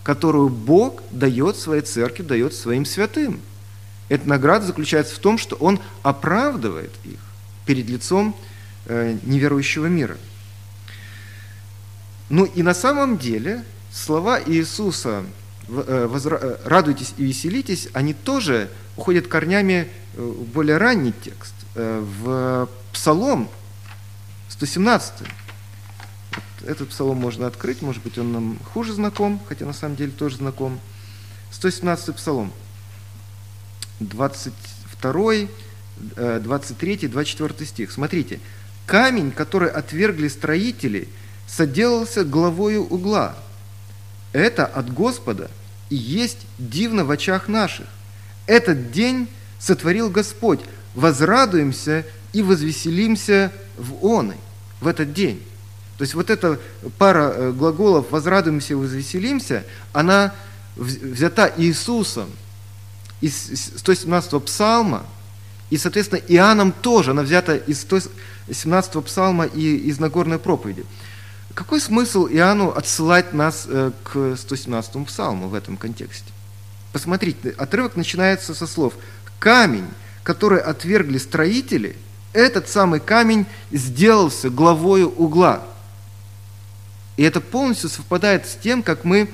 которую 0.03 0.49
Бог 0.49 1.03
дает 1.11 1.57
своей 1.57 1.83
церкви, 1.83 2.23
дает 2.23 2.55
своим 2.55 2.85
святым. 2.85 3.41
Эта 4.09 4.29
награда 4.29 4.67
заключается 4.67 5.15
в 5.15 5.19
том, 5.19 5.39
что 5.39 5.57
Он 5.57 5.79
оправдывает 6.03 6.91
их 7.05 7.19
перед 7.67 7.89
лицом 7.89 8.37
э, 8.87 9.17
неверующего 9.23 9.87
мира. 9.87 10.17
Ну 12.29 12.45
и 12.45 12.63
на 12.63 12.75
самом 12.75 13.19
деле 13.19 13.65
слова 13.93 14.41
Иисуса 14.45 15.23
э, 15.69 16.59
«радуйтесь 16.65 17.15
и 17.19 17.25
веселитесь», 17.25 17.89
они 17.93 18.15
тоже 18.15 18.71
уходят 18.97 19.29
корнями 19.29 19.89
в 20.15 20.45
более 20.47 20.79
ранний 20.79 21.13
текст, 21.23 21.55
в 21.75 22.69
Псалом 22.93 23.49
117. 24.51 25.13
Этот 26.67 26.91
псалом 26.91 27.17
можно 27.17 27.47
открыть, 27.47 27.81
может 27.83 28.03
быть, 28.03 28.19
он 28.19 28.33
нам 28.33 28.59
хуже 28.73 28.93
знаком, 28.93 29.41
хотя 29.49 29.65
на 29.65 29.73
самом 29.73 29.97
деле 29.97 30.13
тоже 30.13 30.37
знаком. 30.37 30.79
117 31.53 32.15
псалом, 32.15 32.53
22, 34.01 35.33
23, 36.41 37.09
24 37.09 37.67
стих. 37.67 37.91
Смотрите. 37.91 38.41
«Камень, 38.87 39.31
который 39.31 39.71
отвергли 39.71 40.29
строители, 40.29 41.09
соделался 41.47 42.25
главою 42.25 42.85
угла. 42.85 43.37
Это 44.33 44.67
от 44.67 44.93
Господа 44.93 45.51
и 45.91 45.97
есть 45.97 46.47
дивно 46.59 47.05
в 47.05 47.11
очах 47.11 47.49
наших. 47.49 47.87
Этот 48.47 48.91
день 48.93 49.29
сотворил 49.59 50.09
Господь. 50.09 50.61
Возрадуемся 50.95 52.05
и 52.33 52.43
возвеселимся 52.43 53.53
в 53.77 54.05
он, 54.05 54.35
в 54.81 54.87
этот 54.87 55.13
день». 55.13 55.43
То 56.01 56.03
есть 56.03 56.15
вот 56.15 56.31
эта 56.31 56.59
пара 56.99 57.33
э, 57.35 57.53
глаголов 57.53 58.11
«возрадуемся 58.11 58.73
и 58.73 58.77
возвеселимся», 58.77 59.65
она 59.93 60.35
взята 60.77 61.53
Иисусом 61.59 62.31
из 63.21 63.51
117-го 63.77 64.41
псалма, 64.41 65.05
и, 65.69 65.77
соответственно, 65.77 66.21
Иоанном 66.27 66.73
тоже, 66.73 67.11
она 67.11 67.23
взята 67.23 67.55
из 67.55 67.85
117-го 67.85 69.03
псалма 69.03 69.45
и 69.45 69.77
из 69.77 70.01
Нагорной 70.01 70.39
проповеди. 70.39 70.85
Какой 71.55 71.81
смысл 71.81 72.27
Иоанну 72.27 72.71
отсылать 72.71 73.35
нас 73.35 73.67
э, 73.69 73.93
к 74.03 74.17
117-му 74.17 75.05
псалму 75.05 75.49
в 75.49 75.55
этом 75.55 75.77
контексте? 75.77 76.33
Посмотрите, 76.93 77.51
отрывок 77.51 77.97
начинается 77.97 78.55
со 78.55 78.67
слов 78.67 78.95
«Камень, 79.39 79.87
который 80.23 80.61
отвергли 80.61 81.19
строители, 81.19 81.97
этот 82.33 82.69
самый 82.69 83.01
камень 83.01 83.47
сделался 83.71 84.51
главою 84.51 85.11
угла». 85.11 85.63
И 87.17 87.23
это 87.23 87.41
полностью 87.41 87.91
совпадает 87.91 88.47
с 88.47 88.55
тем, 88.55 88.83
как 88.83 89.05
мы 89.05 89.29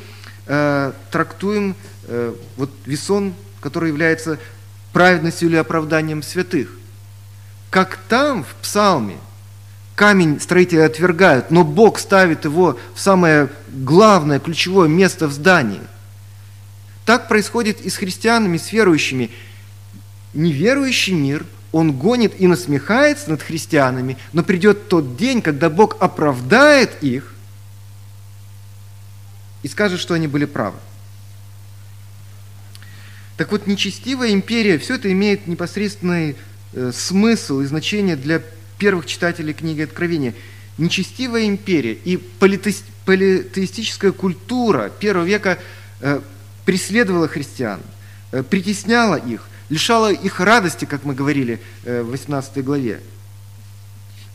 э, 0.47 0.93
трактуем 1.12 1.76
э, 2.05 2.35
вот 2.57 2.71
весон, 2.85 3.33
который 3.61 3.91
является 3.91 4.38
праведностью 4.93 5.49
или 5.49 5.57
оправданием 5.57 6.23
святых. 6.23 6.71
Как 7.71 7.99
там, 8.09 8.45
в 8.45 8.55
псалме, 8.62 9.19
камень 9.95 10.41
строители 10.41 10.81
отвергают, 10.81 11.50
но 11.50 11.65
Бог 11.65 11.99
ставит 11.99 12.45
его 12.45 12.79
в 12.95 13.00
самое 13.00 13.49
главное, 13.69 14.41
ключевое 14.41 14.88
место 14.88 15.29
в 15.29 15.33
здании. 15.33 15.83
Так 17.05 17.29
происходит 17.29 17.81
и 17.83 17.91
с 17.91 17.97
христианами, 17.97 18.59
с 18.59 18.73
верующими. 18.73 19.31
Неверующий 20.35 21.12
мир, 21.12 21.47
он 21.76 21.92
гонит 21.92 22.40
и 22.40 22.47
насмехается 22.47 23.28
над 23.28 23.42
христианами, 23.42 24.16
но 24.33 24.42
придет 24.42 24.88
тот 24.88 25.18
день, 25.18 25.42
когда 25.42 25.68
Бог 25.68 25.99
оправдает 26.00 27.02
их, 27.02 27.35
и 29.62 29.68
скажет, 29.68 30.00
что 30.00 30.14
они 30.14 30.26
были 30.26 30.47
правы. 30.47 30.78
Так 33.37 33.52
вот, 33.52 33.66
нечестивая 33.66 34.30
империя, 34.30 34.78
все 34.78 34.95
это 34.95 35.12
имеет 35.12 35.47
непосредственный 35.47 36.37
э, 36.73 36.93
смысл 36.95 37.60
и 37.60 37.67
значение 37.67 38.17
для 38.17 38.41
первых 38.78 39.04
читателей 39.04 39.52
книги 39.52 39.82
Откровения. 39.82 40.32
Нечестивая 40.78 41.45
империя 41.45 41.93
и 41.93 42.17
политеистическая 42.17 44.12
культура 44.12 44.89
первого 44.89 45.26
века 45.26 45.58
э, 46.00 46.23
преследовала 46.65 47.28
христиан, 47.28 47.80
э, 48.32 48.43
притесняла 48.43 49.17
их, 49.17 49.47
лишала 49.69 50.13
их 50.13 50.41
радости, 50.41 50.85
как 50.85 51.05
мы 51.05 51.15
говорили 51.15 51.61
э, 51.85 52.02
в 52.02 52.11
18 52.11 52.65
главе. 52.65 53.00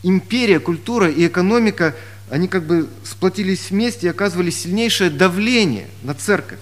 Империя, 0.04 0.60
культура 0.60 1.10
и 1.10 1.28
экономика– 1.28 1.96
они 2.32 2.48
как 2.48 2.64
бы 2.64 2.90
сплотились 3.04 3.72
вместе 3.72 4.08
и 4.08 4.10
оказывали 4.10 4.52
сильнейшее 4.52 5.10
давление 5.10 5.90
на 6.02 6.14
церковь, 6.14 6.62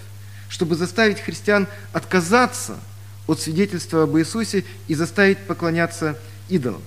чтобы 0.49 0.75
заставить 0.75 1.19
христиан 1.19 1.67
отказаться 1.93 2.79
от 3.27 3.39
свидетельства 3.39 4.03
об 4.03 4.17
Иисусе 4.17 4.65
и 4.87 4.95
заставить 4.95 5.37
поклоняться 5.37 6.17
идолам. 6.49 6.81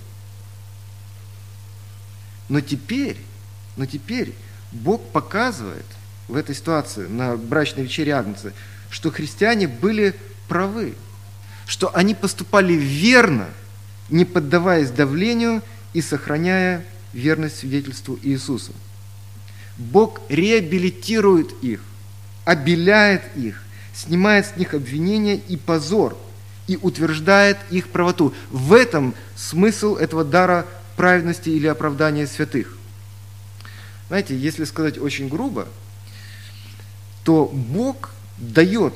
Но 2.49 2.61
теперь, 2.61 3.17
но 3.77 3.87
теперь 3.87 4.35
Бог 4.73 5.01
показывает 5.11 5.87
в 6.27 6.35
этой 6.35 6.57
ситуации 6.57 7.07
на 7.07 7.37
брачной 7.37 7.85
вечере 7.85 8.15
Агнца, 8.15 8.53
что 8.91 9.13
христиане 9.13 9.69
были 9.69 10.13
правы, 10.49 10.95
что 11.73 11.91
они 11.97 12.15
поступали 12.15 12.75
верно, 12.75 13.49
не 14.11 14.27
поддаваясь 14.27 14.91
давлению 14.91 15.63
и 15.95 16.03
сохраняя 16.03 16.85
верность 17.15 17.61
свидетельству 17.61 18.19
Иисуса. 18.23 18.73
Бог 19.79 20.21
реабилитирует 20.29 21.51
их, 21.63 21.81
обеляет 22.45 23.23
их, 23.37 23.63
снимает 23.95 24.45
с 24.49 24.57
них 24.57 24.75
обвинения 24.75 25.37
и 25.37 25.57
позор 25.57 26.19
и 26.67 26.77
утверждает 26.77 27.57
их 27.71 27.89
правоту. 27.89 28.35
В 28.51 28.75
этом 28.75 29.15
смысл 29.35 29.97
этого 29.97 30.25
дара 30.25 30.67
праведности 30.99 31.49
или 31.49 31.69
оправдания 31.69 32.27
святых. 32.27 32.77
Знаете, 34.09 34.37
если 34.37 34.65
сказать 34.65 34.99
очень 34.99 35.29
грубо, 35.31 35.67
то 37.25 37.47
Бог 37.47 38.11
дает 38.37 38.93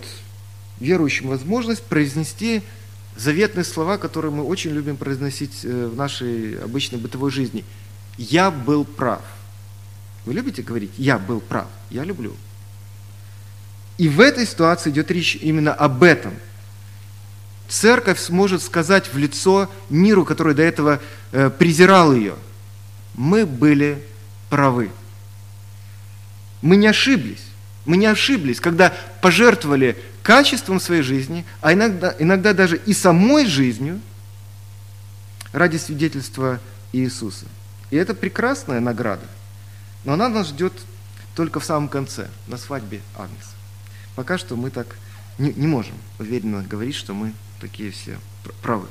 верующим 0.80 1.28
возможность 1.28 1.82
произнести 1.82 2.62
заветные 3.16 3.64
слова, 3.64 3.98
которые 3.98 4.30
мы 4.30 4.44
очень 4.44 4.72
любим 4.72 4.96
произносить 4.96 5.64
э, 5.64 5.86
в 5.86 5.96
нашей 5.96 6.58
обычной 6.58 6.98
бытовой 6.98 7.30
жизни– 7.30 7.64
я 8.18 8.50
был 8.50 8.84
прав. 8.84 9.22
Вы 10.24 10.34
любите 10.34 10.62
говорить 10.62 10.92
«я 10.96 11.18
был 11.18 11.40
прав»? 11.40 11.66
Я 11.90 12.04
люблю. 12.04 12.34
И 13.98 14.08
в 14.08 14.20
этой 14.20 14.46
ситуации 14.46 14.90
идет 14.90 15.10
речь 15.10 15.36
именно 15.36 15.72
об 15.72 16.02
этом. 16.02 16.34
Церковь 17.68 18.20
сможет 18.20 18.62
сказать 18.62 19.12
в 19.12 19.18
лицо 19.18 19.70
миру, 19.90 20.24
который 20.24 20.54
до 20.54 20.62
этого 20.62 21.00
э, 21.32 21.50
презирал 21.50 22.14
ее, 22.14 22.34
мы 23.14 23.46
были 23.46 24.02
правы. 24.50 24.90
Мы 26.62 26.76
не 26.76 26.86
ошиблись. 26.86 27.42
Мы 27.86 27.96
не 27.96 28.06
ошиблись, 28.06 28.60
когда 28.60 28.92
пожертвовали 29.26 29.98
качеством 30.22 30.78
своей 30.78 31.02
жизни, 31.02 31.44
а 31.60 31.72
иногда, 31.72 32.14
иногда 32.20 32.52
даже 32.52 32.76
и 32.76 32.92
самой 32.92 33.44
жизнью 33.44 34.00
ради 35.52 35.78
свидетельства 35.78 36.60
Иисуса. 36.92 37.46
И 37.90 37.96
это 37.96 38.14
прекрасная 38.14 38.78
награда. 38.78 39.26
Но 40.04 40.12
она 40.12 40.28
нас 40.28 40.50
ждет 40.50 40.72
только 41.34 41.58
в 41.58 41.64
самом 41.64 41.88
конце, 41.88 42.28
на 42.46 42.56
свадьбе 42.56 43.00
Агнца. 43.16 43.50
Пока 44.14 44.38
что 44.38 44.54
мы 44.54 44.70
так 44.70 44.96
не, 45.38 45.52
не 45.54 45.66
можем 45.66 45.96
уверенно 46.20 46.62
говорить, 46.62 46.94
что 46.94 47.12
мы 47.12 47.32
такие 47.60 47.90
все 47.90 48.20
правы. 48.62 48.86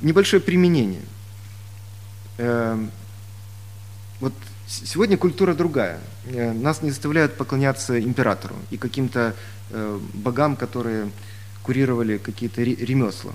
Небольшое 0.00 0.40
применение. 0.40 1.02
Вот 4.20 4.32
сегодня 4.66 5.16
культура 5.16 5.54
другая. 5.54 6.00
Э, 6.26 6.52
нас 6.52 6.82
не 6.82 6.90
заставляют 6.90 7.36
поклоняться 7.36 8.00
императору 8.00 8.56
и 8.70 8.76
каким-то 8.76 9.34
э, 9.70 10.00
богам, 10.14 10.56
которые 10.56 11.10
курировали 11.62 12.18
какие-то 12.18 12.62
ремесла. 12.62 13.32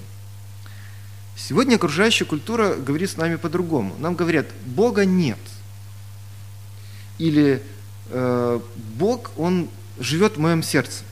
Сегодня 1.36 1.76
окружающая 1.76 2.26
культура 2.26 2.76
говорит 2.76 3.10
с 3.10 3.18
нами 3.18 3.36
по-другому. 3.36 3.96
Нам 4.00 4.16
говорят, 4.16 4.48
Бога 4.66 5.06
нет. 5.06 5.40
Или 7.18 7.62
э, 8.10 8.60
Бог, 8.98 9.32
Он 9.38 9.70
живет 10.00 10.38
в 10.38 10.40
моем 10.40 10.64
сердце. 10.64 11.04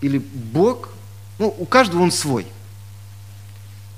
Или 0.00 0.18
Бог, 0.18 0.90
ну, 1.38 1.54
у 1.58 1.66
каждого 1.66 2.02
Он 2.02 2.10
свой. 2.10 2.46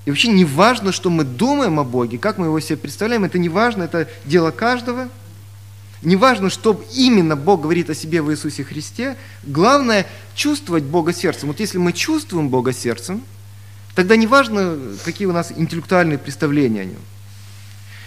И 0.07 0.11
вообще 0.11 0.29
не 0.29 0.47
важно, 0.47 0.93
что 0.93 1.11
мы 1.11 1.25
думаем 1.25 1.79
о 1.79 1.85
Боге, 1.85 2.17
как 2.17 2.39
мы 2.39 2.47
его 2.47 2.59
себе 2.61 2.79
представляем, 2.79 3.25
это 3.25 3.39
не 3.39 3.51
важно, 3.51 3.83
это 3.83 4.09
дело 4.25 4.51
каждого. 4.53 5.09
Не 6.01 6.17
важно, 6.17 6.49
что 6.49 6.83
именно 6.95 7.37
Бог 7.37 7.61
говорит 7.61 7.91
о 7.91 7.95
себе 7.95 8.23
в 8.23 8.31
Иисусе 8.31 8.65
Христе. 8.65 9.17
Главное– 9.43 10.07
чувствовать 10.35 10.85
Бога 10.85 11.13
сердцем. 11.13 11.49
Вот 11.49 11.61
если 11.61 11.77
мы 11.77 11.93
чувствуем 11.93 12.49
Бога 12.49 12.73
сердцем– 12.73 13.23
Тогда 13.97 14.15
не 14.15 14.27
важно, 14.27 14.79
какие 15.07 15.27
у 15.27 15.33
нас 15.33 15.51
интеллектуальные 15.51 16.19
представления 16.19 16.83
о 16.83 16.85
нем. 16.85 17.01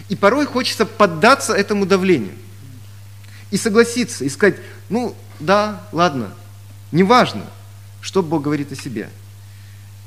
И 0.07 0.15
порой 0.15 0.45
хочется 0.45 0.85
поддаться 0.85 1.53
этому 1.53 1.87
давлению. 1.87 2.35
И 3.49 3.57
согласиться, 3.57 4.23
и 4.23 4.29
сказать, 4.29 4.57
ну 4.89 5.15
да, 5.39 5.81
ладно, 5.91 6.31
неважно, 6.91 7.41
что 8.01 8.21
Бог 8.21 8.43
говорит 8.43 8.71
о 8.71 8.75
себе. 8.75 9.09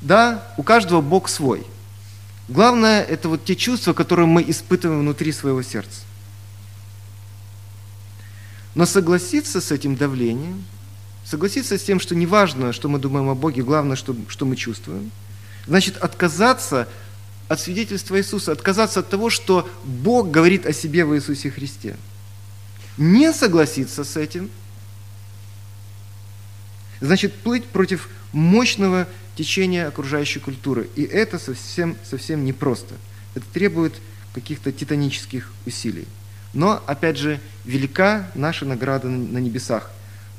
Да, 0.01 0.47
у 0.57 0.63
каждого 0.63 1.01
Бог 1.01 1.29
свой. 1.29 1.67
Главное, 2.53 3.03
это 3.03 3.31
вот 3.31 3.47
те 3.47 3.57
чувства, 3.57 3.95
которые 3.95 4.27
мы 4.27 4.45
испытываем 4.47 5.01
внутри 5.01 5.33
своего 5.33 5.63
сердца. 5.63 6.03
Но 8.75 8.85
согласиться 8.85 9.63
с 9.63 9.73
этим 9.73 9.97
давлением, 9.97 10.63
согласиться 11.25 11.79
с 11.79 11.83
тем, 11.83 11.99
что 11.99 12.15
не 12.15 12.27
важно, 12.27 12.75
что 12.75 12.91
мы 12.91 12.99
думаем 12.99 13.31
о 13.31 13.35
Боге, 13.35 13.63
главное, 13.63 13.97
что, 13.97 14.15
что 14.29 14.45
мы 14.45 14.57
чувствуем, 14.57 15.11
значит 15.67 15.97
отказаться 15.97 16.89
от 17.49 17.59
свидетельства 17.59 18.19
Иисуса, 18.19 18.53
отказаться 18.53 19.01
от 19.01 19.09
того, 19.09 19.31
что 19.31 19.67
Бог 19.85 20.31
говорит 20.31 20.67
о 20.67 20.75
себе 20.75 21.07
в 21.07 21.17
Иисусе 21.17 21.51
Христе. 21.51 21.97
Не 22.99 23.33
согласиться 23.33 24.05
с 24.05 24.15
этим, 24.19 24.51
значит 27.01 27.33
плыть 27.33 27.65
против 27.65 28.11
мощного 28.33 29.09
течения 29.37 29.87
окружающей 29.87 30.41
культуры. 30.41 30.89
И 30.97 31.03
это 31.03 31.39
совсем, 31.39 31.97
совсем 32.05 32.45
непросто. 32.45 32.95
Это 33.35 33.45
требует 33.53 33.95
каких-то 34.35 34.73
титанических 34.73 35.53
усилий. 35.67 36.07
Но, 36.55 36.83
опять 36.87 37.17
же, 37.17 37.41
велика 37.65 38.31
наша 38.35 38.65
награда 38.65 39.09
на 39.09 39.39
небесах. 39.39 39.91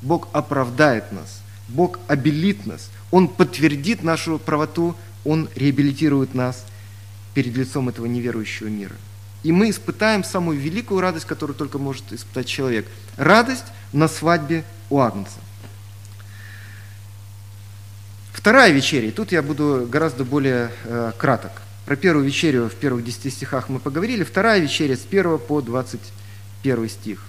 Бог 0.02 0.28
оправдает 0.32 1.10
нас, 1.12 1.40
Бог 1.68 1.98
обелит 2.08 2.66
нас, 2.66 2.90
Он 3.10 3.26
подтвердит 3.26 4.02
нашу 4.02 4.38
правоту, 4.38 4.94
Он 5.24 5.48
реабилитирует 5.56 6.34
нас 6.34 6.64
перед 7.32 7.56
лицом 7.56 7.88
этого 7.88 8.06
неверующего 8.06 8.68
мира. 8.68 8.94
И 9.42 9.52
мы 9.52 9.70
испытаем 9.70 10.24
самую 10.24 10.58
великую 10.58 11.00
радость, 11.00 11.26
которую 11.26 11.56
только 11.56 11.78
может 11.78 12.12
испытать 12.12 12.46
человек. 12.46 12.86
Радость 13.16 13.64
на 13.92 14.08
свадьбе 14.08 14.64
у 14.90 15.00
Агнца. 15.00 15.38
Вторая 18.44 18.72
вечеря, 18.72 19.08
и 19.08 19.10
тут 19.10 19.32
я 19.32 19.40
буду 19.40 19.88
гораздо 19.90 20.22
более 20.22 20.70
э, 20.84 21.12
краток. 21.16 21.62
Про 21.86 21.96
первую 21.96 22.26
вечерю 22.26 22.68
в 22.68 22.74
первых 22.74 23.02
десяти 23.02 23.30
стихах 23.30 23.70
мы 23.70 23.80
поговорили. 23.80 24.22
Вторая 24.22 24.60
вечеря 24.60 24.98
с 24.98 25.06
1 25.10 25.38
по 25.38 25.62
21 25.62 26.88
стих. 26.90 27.24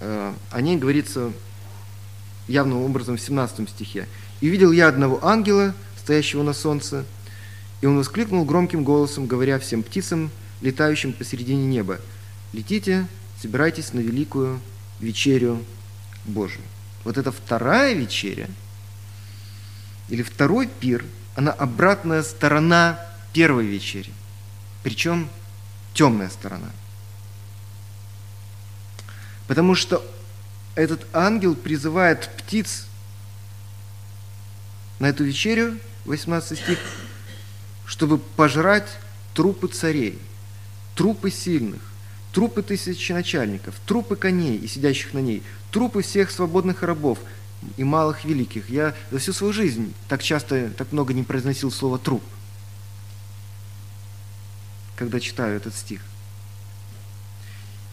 Э, 0.00 0.32
о 0.50 0.60
ней 0.62 0.78
говорится 0.78 1.32
явным 2.48 2.78
образом 2.78 3.18
в 3.18 3.20
17 3.20 3.68
стихе. 3.68 4.08
«И 4.40 4.48
видел 4.48 4.72
я 4.72 4.88
одного 4.88 5.22
ангела, 5.22 5.74
стоящего 5.98 6.42
на 6.42 6.54
солнце, 6.54 7.04
и 7.82 7.86
он 7.86 7.98
воскликнул 7.98 8.46
громким 8.46 8.84
голосом, 8.84 9.26
говоря 9.26 9.58
всем 9.58 9.82
птицам, 9.82 10.30
летающим 10.62 11.12
посередине 11.12 11.66
неба, 11.66 12.00
«Летите, 12.54 13.06
собирайтесь 13.38 13.92
на 13.92 14.00
великую 14.00 14.60
вечерю 14.98 15.62
Божию». 16.24 16.64
Вот 17.04 17.18
это 17.18 17.30
вторая 17.30 17.92
вечеря, 17.92 18.48
или 20.10 20.22
второй 20.22 20.66
пир– 20.66 21.04
она 21.40 21.52
обратная 21.52 22.22
сторона 22.22 22.98
первой 23.32 23.64
вечери, 23.64 24.12
причем 24.82 25.30
темная 25.94 26.28
сторона. 26.28 26.70
Потому 29.46 29.74
что 29.74 30.04
этот 30.74 31.06
ангел 31.14 31.54
призывает 31.54 32.28
птиц 32.36 32.86
на 34.98 35.06
эту 35.06 35.24
вечерю, 35.24 35.78
18 36.04 36.58
стих, 36.58 36.78
чтобы 37.86 38.18
пожрать 38.18 38.88
трупы 39.34 39.68
царей, 39.68 40.18
трупы 40.94 41.30
сильных, 41.30 41.80
трупы 42.32 42.62
тысячи 42.62 43.12
начальников, 43.12 43.76
трупы 43.86 44.16
коней 44.16 44.58
и 44.58 44.68
сидящих 44.68 45.14
на 45.14 45.20
ней, 45.20 45.42
трупы 45.70 46.02
всех 46.02 46.30
свободных 46.30 46.82
рабов– 46.82 47.18
и 47.76 47.84
малых 47.84 48.24
великих. 48.24 48.70
Я 48.70 48.94
за 49.10 49.18
всю 49.18 49.32
свою 49.32 49.52
жизнь 49.52 49.94
так 50.08 50.22
часто, 50.22 50.70
так 50.76 50.92
много 50.92 51.14
не 51.14 51.22
произносил 51.22 51.70
слово 51.70 51.98
«труп», 51.98 52.22
когда 54.96 55.20
читаю 55.20 55.56
этот 55.56 55.74
стих. 55.74 56.00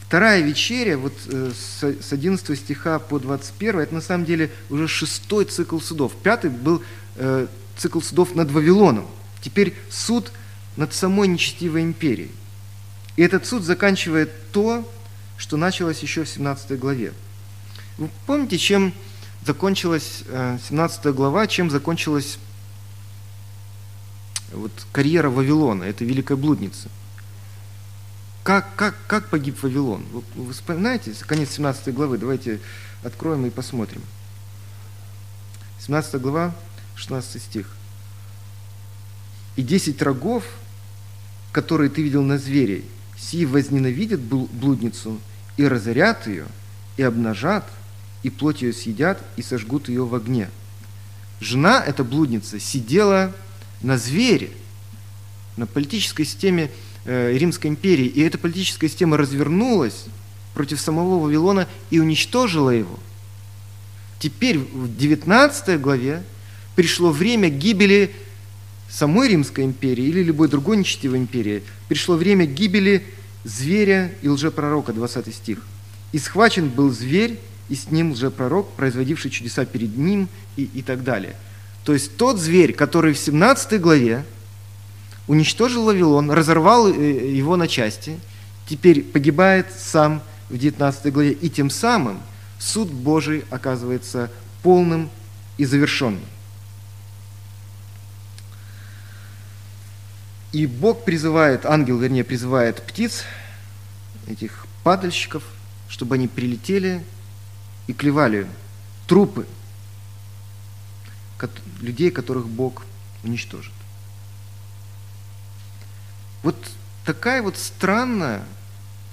Вторая 0.07 0.41
вечеря, 0.41 0.97
вот 0.97 1.13
э, 1.27 1.51
с 1.53 2.13
11 2.13 2.57
стиха 2.57 2.97
по 2.97 3.19
21, 3.19 3.79
это 3.79 3.93
на 3.93 3.99
самом 3.99 4.23
деле 4.23 4.49
уже 4.69 4.87
шестой 4.87 5.43
цикл 5.43 5.79
судов. 5.79 6.13
Пятый 6.23 6.49
был 6.49 6.81
э, 7.17 7.47
цикл 7.75 7.99
судов 7.99 8.33
над 8.33 8.49
Вавилоном. 8.51 9.05
Теперь 9.41 9.75
суд 9.89 10.31
над 10.77 10.93
самой 10.93 11.27
нечестивой 11.27 11.83
империей. 11.83 12.31
И 13.17 13.21
этот 13.21 13.45
суд 13.45 13.63
заканчивает 13.63 14.31
то, 14.53 14.89
что 15.37 15.57
началось 15.57 15.99
еще 15.99 16.23
в 16.23 16.29
17 16.29 16.79
главе. 16.79 17.11
Вы 17.97 18.09
помните, 18.25 18.57
чем 18.57 18.93
закончилась 19.47 20.23
17 20.69 21.05
э, 21.05 21.11
глава, 21.13 21.47
чем 21.47 21.71
закончилась 21.71 22.37
вот, 24.51 24.71
карьера 24.91 25.29
Вавилона, 25.29 25.83
это 25.83 26.05
великая 26.05 26.35
блудница. 26.35 26.89
Как, 28.43 28.75
как, 28.75 28.95
как 29.07 29.29
погиб 29.29 29.61
Вавилон? 29.63 30.03
Вы, 30.11 30.23
вы 30.35 30.53
вспоминаете? 30.53 31.13
Конец 31.25 31.51
17 31.51 31.93
главы. 31.93 32.17
Давайте 32.17 32.59
откроем 33.03 33.45
и 33.45 33.49
посмотрим. 33.49 34.01
17 35.79 36.21
глава, 36.21 36.53
16 36.95 37.41
стих. 37.41 37.69
«И 39.55 39.63
десять 39.63 40.01
рогов, 40.01 40.43
которые 41.51 41.89
ты 41.89 42.03
видел 42.03 42.21
на 42.21 42.37
звере, 42.37 42.83
сии 43.17 43.45
возненавидят 43.45 44.19
блудницу 44.19 45.19
и 45.55 45.67
разорят 45.67 46.27
ее, 46.27 46.45
и 46.95 47.01
обнажат, 47.01 47.65
и 48.23 48.29
плоть 48.29 48.61
ее 48.61 48.73
съедят, 48.73 49.23
и 49.35 49.41
сожгут 49.41 49.89
ее 49.89 50.05
в 50.05 50.15
огне. 50.15 50.49
Жена, 51.39 51.83
эта 51.85 52.03
блудница, 52.03 52.59
сидела 52.59 53.33
на 53.81 53.97
звере, 53.97 54.49
на 55.55 55.65
политической 55.67 56.25
системе 56.25 56.71
э, 57.05 57.33
Римской 57.37 57.69
империи, 57.69 58.05
и 58.05 58.21
эта 58.21 58.37
политическая 58.37 58.89
система 58.89 59.17
развернулась 59.17 60.05
против 60.53 60.79
самого 60.81 61.19
Вавилона 61.19 61.67
и 61.89 61.99
уничтожила 61.99 62.71
его. 62.71 62.99
Теперь 64.19 64.57
в 64.57 64.97
19 64.97 65.79
главе 65.79 66.23
пришло 66.75 67.11
время 67.11 67.49
гибели 67.49 68.11
самой 68.89 69.29
Римской 69.29 69.65
империи 69.65 70.05
или 70.05 70.23
любой 70.23 70.47
другой 70.47 70.77
нечестивой 70.77 71.19
империи. 71.19 71.61
Пришло 71.87 72.15
время 72.15 72.45
гибели 72.45 73.05
зверя 73.43 74.11
и 74.21 74.29
лжепророка, 74.29 74.93
20 74.93 75.33
стих. 75.33 75.65
«И 76.11 76.19
схвачен 76.19 76.69
был 76.69 76.91
зверь, 76.91 77.39
и 77.69 77.75
с 77.75 77.91
ним 77.91 78.13
лжепророк, 78.13 78.69
производивший 78.73 79.31
чудеса 79.31 79.65
перед 79.65 79.97
ним 79.97 80.29
и, 80.55 80.63
и 80.63 80.81
так 80.81 81.03
далее. 81.03 81.35
То 81.83 81.93
есть 81.93 82.17
тот 82.17 82.37
зверь, 82.37 82.73
который 82.73 83.13
в 83.13 83.17
17 83.17 83.79
главе 83.79 84.25
уничтожил 85.27 85.85
Вавилон, 85.85 86.31
разорвал 86.31 86.87
э, 86.89 86.93
его 87.33 87.55
на 87.55 87.67
части, 87.67 88.19
теперь 88.67 89.03
погибает 89.03 89.67
сам 89.77 90.21
в 90.49 90.57
19 90.57 91.13
главе, 91.13 91.31
и 91.31 91.49
тем 91.49 91.69
самым 91.69 92.19
суд 92.59 92.89
Божий 92.89 93.43
оказывается 93.49 94.31
полным 94.63 95.09
и 95.57 95.65
завершенным. 95.65 96.23
И 100.53 100.65
Бог 100.65 101.03
призывает, 101.03 101.65
ангел, 101.65 101.99
вернее, 101.99 102.23
призывает 102.23 102.81
птиц, 102.81 103.23
этих 104.27 104.65
падальщиков, 104.83 105.43
чтобы 105.89 106.15
они 106.15 106.27
прилетели 106.27 107.03
и 107.87 107.93
клевали 107.93 108.47
трупы 109.07 109.47
людей, 111.81 112.11
которых 112.11 112.47
Бог 112.47 112.85
уничтожит. 113.23 113.73
Вот 116.43 116.55
такая 117.05 117.41
вот 117.41 117.57
странная 117.57 118.43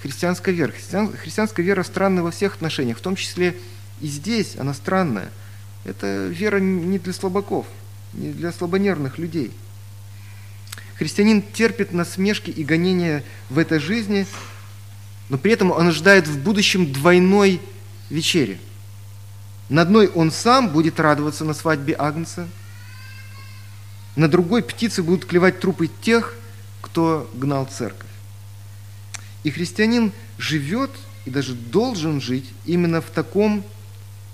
христианская 0.02 0.52
вера. 0.52 0.72
Христиан, 0.72 1.12
христианская 1.16 1.62
вера 1.62 1.82
странная 1.82 2.22
во 2.22 2.30
всех 2.30 2.56
отношениях, 2.56 2.98
в 2.98 3.02
том 3.02 3.16
числе 3.16 3.56
и 4.00 4.06
здесь 4.06 4.56
она 4.56 4.74
странная. 4.74 5.30
Это 5.84 6.26
вера 6.26 6.58
не 6.58 6.98
для 6.98 7.12
слабаков, 7.12 7.66
не 8.12 8.32
для 8.32 8.52
слабонервных 8.52 9.18
людей. 9.18 9.52
Христианин 10.96 11.42
терпит 11.42 11.92
насмешки 11.92 12.50
и 12.50 12.64
гонения 12.64 13.24
в 13.50 13.58
этой 13.58 13.78
жизни, 13.78 14.26
но 15.28 15.38
при 15.38 15.52
этом 15.52 15.70
он 15.70 15.88
ожидает 15.88 16.28
в 16.28 16.38
будущем 16.38 16.92
двойной 16.92 17.60
вечере. 18.10 18.58
На 19.68 19.82
одной 19.82 20.08
он 20.08 20.30
сам 20.30 20.70
будет 20.70 21.00
радоваться 21.00 21.44
на 21.44 21.54
свадьбе 21.54 21.94
Агнца, 21.98 22.46
на 24.16 24.28
другой 24.28 24.62
птицы 24.62 25.02
будут 25.02 25.24
клевать 25.24 25.60
трупы 25.60 25.88
тех, 25.88 26.34
кто 26.80 27.28
гнал 27.34 27.66
церковь. 27.66 28.08
И 29.42 29.50
христианин 29.50 30.12
живет 30.38 30.90
и 31.24 31.30
даже 31.30 31.54
должен 31.54 32.20
жить 32.20 32.48
именно 32.64 33.00
в 33.00 33.10
таком 33.10 33.64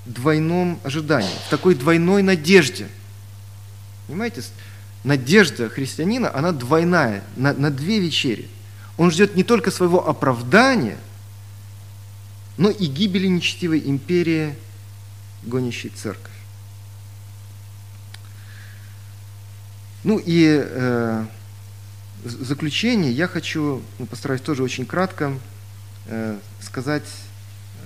двойном 0.05 0.79
ожидании, 0.85 1.31
в 1.47 1.51
такой 1.51 1.75
двойной 1.75 2.23
надежде. 2.23 2.89
Понимаете, 4.07 4.43
надежда 5.05 5.69
христианина, 5.69 6.35
она 6.35 6.53
двойная, 6.53 7.25
на, 7.37 7.53
на 7.53 7.71
две 7.71 8.01
вечери. 8.01 8.49
Он 8.99 9.11
ждет 9.11 9.37
не 9.37 9.45
только 9.45 9.71
своего 9.71 10.07
оправдания, 10.07 10.99
но 12.61 12.69
и 12.69 12.85
гибели 12.85 13.27
нечестивой 13.27 13.81
империи, 13.87 14.55
гонящей 15.45 15.89
церковь. 15.89 16.31
Ну 20.05 20.19
и 20.23 20.63
э, 20.63 21.25
в 22.23 22.45
заключение 22.45 23.13
я 23.13 23.29
хочу, 23.29 23.83
ну, 23.99 24.05
постараюсь 24.05 24.43
тоже 24.43 24.63
очень 24.63 24.85
кратко 24.85 25.39
э, 26.05 26.39
сказать 26.61 27.09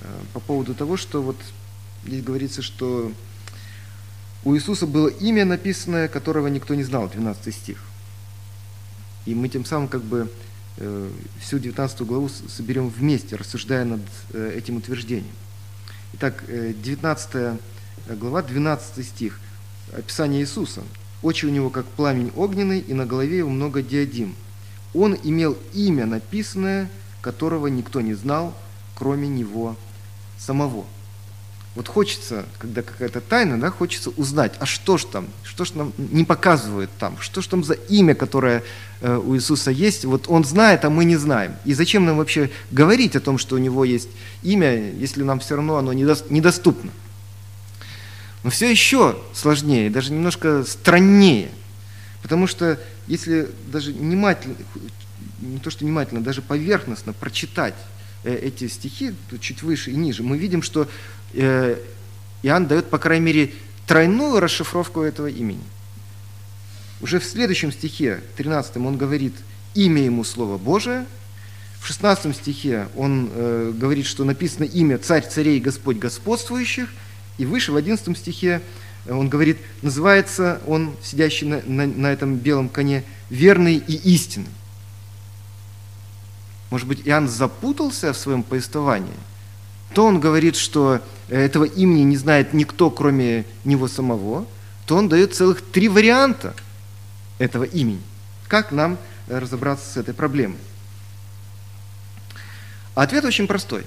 э, 0.03 0.09
по 0.33 0.41
поводу 0.41 0.75
того, 0.75 0.97
что 0.97 1.23
вот 1.23 1.37
здесь 2.05 2.25
говорится, 2.25 2.61
что 2.61 3.13
у 4.43 4.57
Иисуса 4.57 4.89
было 4.89 5.07
имя 5.07 5.45
написанное, 5.45 6.09
которого 6.09 6.49
никто 6.49 6.75
не 6.75 6.83
знал, 6.83 7.09
12 7.09 7.55
стих. 7.55 7.79
И 9.25 9.37
мы 9.37 9.49
тем 9.49 9.65
самым 9.65 9.87
как 9.87 10.03
бы 10.03 10.29
всю 11.41 11.59
19 11.59 12.03
главу 12.03 12.29
соберем 12.29 12.89
вместе, 12.89 13.37
рассуждая 13.37 13.85
над 13.85 14.01
э, 14.33 14.55
этим 14.57 14.77
утверждением. 14.77 15.35
Итак, 16.15 16.45
э, 16.49 16.73
19 16.83 17.61
глава, 18.19 18.43
12 18.43 19.07
стих, 19.07 19.39
описание 19.93 20.41
Иисуса– 20.41 20.83
Очи 21.25 21.47
у 21.47 21.49
него 21.49 21.71
как 21.71 21.87
пламень 21.87 22.31
огненный, 22.37 22.81
и 22.81 22.93
на 22.93 23.07
голове 23.07 23.39
его 23.39 23.49
много 23.49 23.81
диадим. 23.81 24.35
Он 24.93 25.17
имел 25.25 25.57
имя 25.73 26.05
написанное, 26.05 26.91
которого 27.23 27.69
никто 27.69 28.03
не 28.03 28.13
знал, 28.13 28.55
кроме 28.95 29.27
него 29.27 29.75
самого. 30.39 30.85
Вот 31.75 31.89
хочется, 31.89 32.45
когда 32.59 32.83
какая-то 32.83 33.21
тайна, 33.21 33.61
да, 33.61 33.71
хочется 33.71 34.11
узнать, 34.11 34.53
а 34.61 34.67
что 34.67 34.97
ж 34.97 35.07
там, 35.07 35.27
что 35.43 35.65
ж 35.65 35.75
нам 35.75 35.93
не 35.97 36.23
показывают 36.23 36.89
там, 37.01 37.19
что 37.19 37.43
ж 37.43 37.49
там 37.49 37.65
за 37.65 37.75
имя, 37.75 38.15
которое 38.15 38.63
э, 39.01 39.17
у 39.17 39.35
Иисуса 39.35 39.73
есть, 39.73 40.05
вот 40.05 40.27
Он 40.29 40.45
знает, 40.45 40.85
а 40.85 40.91
мы 40.91 41.05
не 41.05 41.17
знаем. 41.17 41.57
И 41.65 41.75
зачем 41.75 42.05
нам 42.05 42.19
вообще 42.19 42.51
говорить 42.71 43.17
о 43.17 43.21
том, 43.21 43.39
что 43.39 43.57
у 43.57 43.59
Него 43.59 43.85
есть 43.85 44.09
имя, 44.45 44.93
если 44.93 45.25
нам 45.25 45.41
все 45.41 45.57
равно 45.57 45.77
оно 45.77 45.93
недоступно? 45.93 46.93
Но 48.45 48.51
все 48.51 48.71
еще 48.71 49.19
сложнее, 49.33 49.91
даже 49.91 50.13
немножко 50.13 50.65
страннее. 50.65 51.51
Потому 52.23 52.47
что 52.47 52.79
если 53.09 53.49
даже 53.73 53.91
внимательно, 53.91 54.55
не 55.41 55.59
то 55.59 55.71
что 55.71 55.85
внимательно, 55.85 56.23
даже 56.23 56.41
поверхностно 56.41 57.13
прочитать 57.13 57.75
эти 58.31 58.69
стихи, 58.69 59.15
чуть 59.41 59.63
выше 59.63 59.91
и 59.91 59.97
ниже, 59.97 60.23
мы 60.23 60.39
видим, 60.39 60.63
что 60.63 60.89
э, 61.33 61.77
Иоанн 62.43 62.67
дает, 62.67 62.87
по 62.87 62.99
крайней 62.99 63.25
мере, 63.25 63.53
тройную 63.87 64.41
расшифровку 64.41 65.03
этого 65.03 65.27
имени. 65.27 65.63
Уже 67.01 67.21
в 67.21 67.25
следующем 67.25 67.73
стихе, 67.73 68.21
13 68.37 68.77
он 68.79 68.97
говорит 68.97 69.35
«имя 69.75 70.03
ему 70.03 70.25
Слово 70.25 70.59
Божие», 70.59 71.07
в 71.81 71.87
16 71.87 72.35
стихе 72.35 72.89
он 72.97 73.29
э, 73.31 73.73
говорит, 73.77 74.07
что 74.07 74.25
написано 74.25 74.65
имя 74.65 74.97
«Царь 74.97 75.27
царей, 75.29 75.61
Господь 75.61 75.99
господствующих», 75.99 76.89
и 77.37 77.45
выше, 77.45 77.73
в 77.73 77.77
11 77.77 78.17
стихе, 78.17 78.63
он 79.09 79.29
говорит, 79.29 79.59
называется 79.83 80.61
он, 80.67 80.95
сидящий 81.03 81.47
на, 81.47 81.61
на, 81.67 81.87
на 81.87 82.13
этом 82.13 82.37
белом 82.37 82.69
коне, 82.69 83.05
верный 83.29 83.77
и 83.77 83.95
истинный. 84.15 84.49
Может 86.71 86.89
быть, 86.89 87.03
Иоанн 87.05 87.29
запутался 87.29 88.13
в 88.13 88.17
своем 88.17 88.43
повествовании? 88.43 89.13
То 89.95 90.07
он 90.07 90.19
говорит, 90.19 90.57
что 90.57 91.01
этого 91.29 91.65
имени 91.65 92.03
не 92.03 92.17
знает 92.17 92.53
никто, 92.53 92.91
кроме 92.91 93.45
него 93.65 93.87
самого, 93.87 94.47
то 94.87 94.97
он 94.97 95.09
дает 95.09 95.35
целых 95.35 95.63
три 95.63 95.89
варианта 95.89 96.55
этого 97.39 97.65
имени. 97.65 98.03
Как 98.49 98.73
нам 98.73 98.99
разобраться 99.29 99.91
с 99.91 99.97
этой 99.97 100.15
проблемой? 100.15 100.59
Ответ 102.95 103.25
очень 103.25 103.47
простой. 103.47 103.85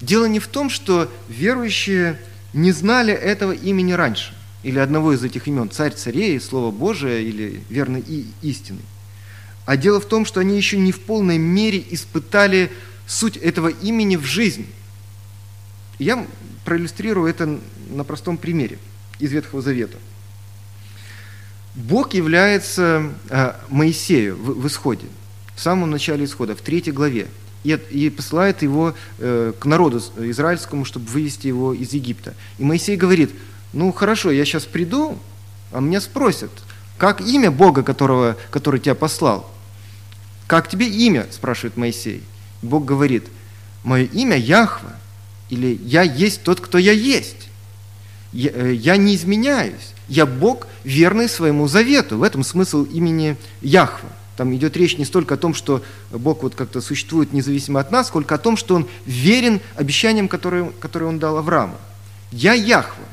Дело 0.00 0.26
не 0.26 0.38
в 0.38 0.46
том, 0.46 0.70
что 0.70 1.10
верующие 1.28 2.18
не 2.52 2.72
знали 2.72 3.12
этого 3.12 3.52
имени 3.52 3.92
раньше, 3.92 4.34
или 4.62 4.78
одного 4.78 5.12
из 5.12 5.22
этих 5.24 5.48
имен, 5.48 5.70
царь 5.70 5.92
царей, 5.92 6.40
Слово 6.40 6.70
Божие, 6.70 7.22
или 7.22 7.62
верный 7.68 8.00
и 8.06 8.26
истинный. 8.42 8.84
А 9.68 9.76
дело 9.76 10.00
в 10.00 10.06
том, 10.06 10.24
что 10.24 10.40
они 10.40 10.56
еще 10.56 10.78
не 10.78 10.92
в 10.92 11.00
полной 11.00 11.36
мере 11.36 11.84
испытали 11.90 12.72
суть 13.06 13.36
этого 13.36 13.68
имени 13.68 14.16
в 14.16 14.24
жизни. 14.24 14.64
Я 15.98 16.26
проиллюстрирую 16.64 17.28
это 17.28 17.60
на 17.90 18.02
простом 18.02 18.38
примере 18.38 18.78
из 19.18 19.30
Ветхого 19.30 19.60
Завета. 19.60 19.98
Бог 21.74 22.14
является 22.14 23.12
э, 23.28 23.52
Моисею 23.68 24.38
в, 24.38 24.66
исходе, 24.66 25.04
в 25.54 25.60
самом 25.60 25.90
начале 25.90 26.24
исхода, 26.24 26.56
в 26.56 26.62
третьей 26.62 26.94
главе 26.94 27.26
и, 27.62 27.78
и 27.90 28.08
посылает 28.08 28.62
его 28.62 28.94
э, 29.18 29.52
к 29.60 29.66
народу 29.66 29.98
израильскому, 30.16 30.86
чтобы 30.86 31.10
вывести 31.10 31.46
его 31.46 31.74
из 31.74 31.92
Египта. 31.92 32.32
И 32.56 32.64
Моисей 32.64 32.96
говорит, 32.96 33.32
ну 33.74 33.92
хорошо, 33.92 34.30
я 34.30 34.46
сейчас 34.46 34.64
приду, 34.64 35.18
а 35.72 35.80
меня 35.80 36.00
спросят, 36.00 36.52
как 36.96 37.20
имя 37.20 37.50
Бога, 37.50 37.82
которого, 37.82 38.38
который 38.50 38.80
тебя 38.80 38.94
послал? 38.94 39.57
Как 40.48 40.68
тебе 40.68 40.88
имя? 40.88 41.26
спрашивает 41.30 41.76
Моисей. 41.76 42.22
Бог 42.62 42.84
говорит, 42.84 43.24
мое 43.84 44.06
имя 44.06 44.36
Яхва, 44.36 44.92
или 45.50 45.78
я 45.84 46.02
есть 46.02 46.42
тот, 46.42 46.60
кто 46.60 46.78
я 46.78 46.92
есть. 46.92 47.48
Я, 48.32 48.50
э, 48.52 48.72
я 48.72 48.96
не 48.96 49.14
изменяюсь. 49.14 49.92
Я 50.08 50.24
Бог, 50.24 50.66
верный 50.84 51.28
своему 51.28 51.68
завету. 51.68 52.16
В 52.16 52.22
этом 52.22 52.42
смысл 52.42 52.84
имени 52.84 53.36
Яхва. 53.60 54.08
Там 54.38 54.54
идет 54.56 54.76
речь 54.76 54.96
не 54.96 55.04
столько 55.04 55.34
о 55.34 55.36
том, 55.36 55.52
что 55.52 55.82
Бог 56.10 56.42
вот 56.42 56.54
как-то 56.54 56.80
существует 56.80 57.34
независимо 57.34 57.80
от 57.80 57.90
нас, 57.92 58.08
сколько 58.08 58.34
о 58.34 58.38
том, 58.38 58.56
что 58.56 58.74
Он 58.74 58.88
верен 59.04 59.60
обещаниям, 59.76 60.28
которые, 60.28 60.72
которые 60.80 61.10
Он 61.10 61.18
дал 61.18 61.36
Аврааму. 61.36 61.76
Я 62.32 62.54
Яхва, 62.54 63.04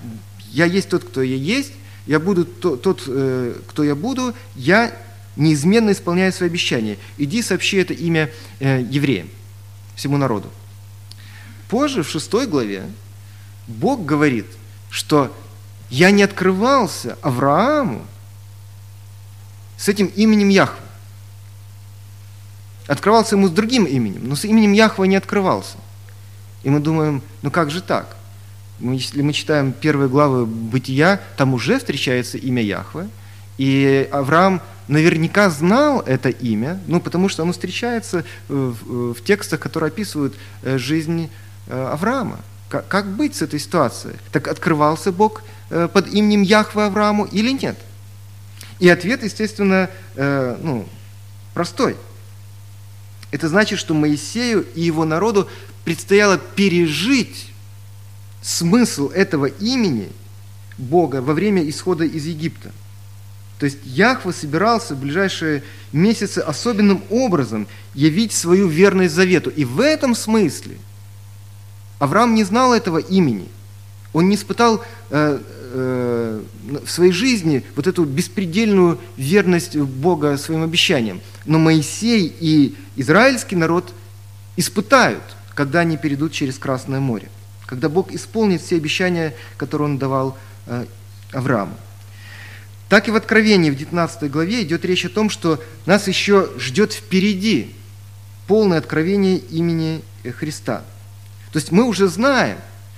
я 0.51 0.65
есть 0.65 0.87
тот, 0.87 1.03
кто 1.03 1.21
я 1.21 1.35
есть, 1.35 1.73
я 2.07 2.19
буду 2.19 2.45
тот, 2.45 2.81
тот 2.81 3.03
э, 3.07 3.55
кто 3.67 3.83
я 3.83 3.95
буду, 3.95 4.33
я 4.55 4.95
неизменно 5.35 5.91
исполняю 5.91 6.31
свои 6.31 6.49
обещания. 6.49 6.97
Иди 7.17 7.41
сообщи 7.41 7.77
это 7.77 7.93
имя 7.93 8.31
э, 8.59 8.81
евреям, 8.89 9.29
всему 9.95 10.17
народу. 10.17 10.49
Позже, 11.69 12.03
в 12.03 12.09
шестой 12.09 12.47
главе, 12.47 12.83
Бог 13.67 14.05
говорит, 14.05 14.45
что 14.89 15.35
я 15.89 16.11
не 16.11 16.23
открывался 16.23 17.17
Аврааму 17.21 18.05
с 19.77 19.89
этим 19.89 20.07
именем 20.07 20.49
Яхва. 20.49 20.79
Открывался 22.87 23.35
ему 23.35 23.47
с 23.47 23.51
другим 23.51 23.85
именем, 23.85 24.27
но 24.27 24.35
с 24.35 24.45
именем 24.45 24.73
Яхва 24.73 25.05
не 25.05 25.15
открывался. 25.15 25.77
И 26.63 26.69
мы 26.69 26.79
думаем, 26.79 27.21
ну 27.41 27.51
как 27.51 27.71
же 27.71 27.81
так? 27.81 28.15
Если 28.79 29.21
мы 29.21 29.33
читаем 29.33 29.71
первые 29.71 30.09
главы 30.09 30.45
Бытия, 30.45 31.21
там 31.37 31.53
уже 31.53 31.79
встречается 31.79 32.37
имя 32.37 32.61
Яхвы, 32.61 33.07
и 33.57 34.07
Авраам 34.11 34.61
наверняка 34.87 35.49
знал 35.49 36.01
это 36.01 36.29
имя, 36.29 36.79
ну, 36.87 36.99
потому 36.99 37.29
что 37.29 37.43
оно 37.43 37.51
встречается 37.51 38.23
в, 38.47 39.13
в 39.13 39.23
текстах, 39.23 39.59
которые 39.59 39.89
описывают 39.89 40.35
э, 40.63 40.77
жизнь 40.77 41.29
э, 41.67 41.89
Авраама. 41.91 42.39
Как, 42.69 42.87
как 42.87 43.07
быть 43.07 43.35
с 43.35 43.41
этой 43.41 43.59
ситуацией? 43.59 44.15
Так 44.31 44.47
открывался 44.47 45.11
Бог 45.11 45.43
э, 45.69 45.87
под 45.91 46.07
именем 46.07 46.41
Яхвы 46.41 46.85
Аврааму 46.85 47.25
или 47.25 47.51
нет? 47.51 47.77
И 48.79 48.89
ответ, 48.89 49.23
естественно, 49.23 49.89
ну, 50.17 50.85
простой– 51.53 51.95
это 53.35 53.49
значит, 53.49 53.79
что 53.79 53.93
Моисею 53.93 54.65
и 54.75 54.81
его 54.81 55.03
народу 55.03 55.49
предстояло 55.83 56.37
пережить 56.37 57.47
смысл 58.41 59.09
этого 59.09 59.47
имени 59.47 60.07
Бога 60.77 61.21
во 61.21 61.33
время 61.33 61.67
исхода 61.67 62.05
из 62.05 62.25
Египта. 62.25 62.71
То 63.59 63.65
есть 63.65 63.77
Яхва 63.85 64.31
собирался 64.31 64.95
в 64.95 64.99
ближайшие 64.99 65.63
месяцы 65.93 66.39
особенным 66.39 67.03
образом 67.09 67.67
явить 67.93 68.33
свою 68.33 68.67
верность 68.67 69.13
завету. 69.13 69.49
И 69.49 69.63
в 69.63 69.79
этом 69.79 70.13
смысле 70.13 70.77
Авраам 71.99 72.35
не 72.35 72.43
знал 72.43 72.73
этого 72.73 72.97
имени. 72.97 73.47
Он 74.11 74.29
не 74.29 74.35
испытал 74.35 74.83
э, 75.09 75.39
э, 75.73 76.41
в 76.85 76.89
своей 76.89 77.11
жизни 77.11 77.63
вот 77.75 77.87
эту 77.87 78.03
беспредельную 78.03 78.99
верность 79.17 79.77
Бога 79.77 80.37
своим 80.37 80.63
обещаниям. 80.63 81.21
Но 81.45 81.59
Моисей 81.59 82.33
и 82.39 82.75
израильский 82.97 83.55
народ 83.55 83.93
испытают, 84.57 85.23
когда 85.53 85.79
они 85.79 85.97
перейдут 85.97 86.33
через 86.33 86.57
Красное 86.57 86.99
море, 86.99 87.29
когда 87.65 87.87
Бог 87.87 88.11
исполнит 88.11 88.61
все 88.61 88.75
обещания, 88.75 89.33
которые 89.57 89.89
Он 89.89 89.97
давал 89.97 90.37
э, 90.67 90.85
Аврааму. 91.31 91.75
Так 92.89 93.07
и 93.07 93.11
в 93.11 93.15
Откровении, 93.15 93.71
в 93.71 93.75
19 93.75 94.29
главе, 94.29 94.63
идет 94.63 94.85
речь 94.85 95.05
о 95.05 95.09
том, 95.09 95.29
что 95.29 95.61
нас 95.85 96.07
еще 96.07 96.51
ждет 96.57 96.93
впереди 96.93 97.73
полное 98.47 98.77
откровение 98.77 99.37
имени 99.37 100.01
Христа. 100.37 100.83
То 101.51 101.57
есть 101.57 101.71
мы 101.71 101.83
уже 101.85 102.07
знаем, 102.07 102.57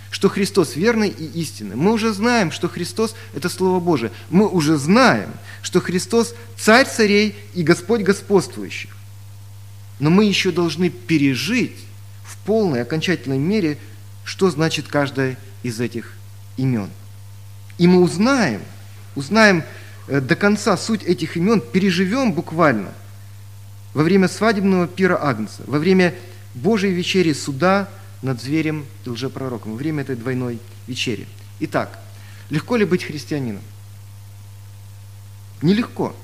что 0.09 0.29
Христос 0.29 0.75
верный 0.75 1.09
и 1.09 1.25
истинный. 1.39 1.75
Мы 1.75 1.93
уже 1.93 2.13
знаем, 2.13 2.51
что 2.51 2.67
Христос– 2.67 3.15
это 3.35 3.49
Слово 3.49 3.79
Божие. 3.79 4.11
Мы 4.29 4.47
уже 4.47 4.77
знаем, 4.77 5.29
что 5.61 5.79
Христос– 5.79 6.33
Царь 6.57 6.87
царей 6.87 7.35
и 7.53 7.63
Господь 7.63 8.01
господствующих. 8.01 8.95
Но 9.99 10.09
мы 10.09 10.25
еще 10.25 10.51
должны 10.51 10.89
пережить 10.89 11.77
в 12.23 12.37
полной, 12.45 12.81
окончательной 12.81 13.37
мере, 13.37 13.77
что 14.23 14.49
значит 14.49 14.87
каждое 14.87 15.37
из 15.63 15.79
этих 15.79 16.13
имен. 16.57 16.89
И 17.77 17.87
мы 17.87 18.01
узнаем, 18.01 18.61
узнаем 19.17 19.63
э, 20.07 20.21
до 20.21 20.35
конца 20.35 20.77
суть 20.77 21.03
этих 21.03 21.35
имен, 21.35 21.59
переживем 21.59 22.33
буквально 22.33 22.93
во 23.93 24.03
время 24.03 24.27
свадебного 24.27 24.87
пира 24.87 25.17
Агнца, 25.19 25.63
во 25.65 25.79
время 25.79 26.13
Божьей 26.53 26.91
вечери 26.91 27.33
суда 27.33 27.89
над 28.21 28.41
зверем 28.41 28.85
и 29.05 29.09
лжепророком, 29.09 29.71
во 29.71 29.77
время 29.77 30.03
этой 30.03 30.15
двойной 30.15 30.59
вечери. 30.85 31.27
Итак, 31.59 31.99
легко 32.49 32.75
ли 32.75 32.85
быть 32.85 33.03
христианином? 33.03 33.61
Нелегко. 35.61 36.15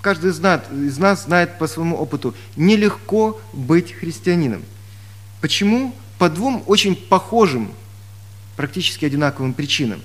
Каждый 0.00 0.30
из 0.30 0.38
нас, 0.38 0.62
из 0.72 0.96
нас 0.96 1.24
знает 1.24 1.58
по 1.58 1.66
своему 1.66 1.96
опыту, 1.96 2.34
нелегко 2.56 3.38
быть 3.52 3.92
христианином. 3.92 4.62
Почему? 5.42 5.94
По 6.18 6.30
двум 6.30 6.62
очень 6.66 6.96
похожим, 6.96 7.72
практически 8.56 9.04
одинаковым 9.04 9.52
причинам. 9.52 10.00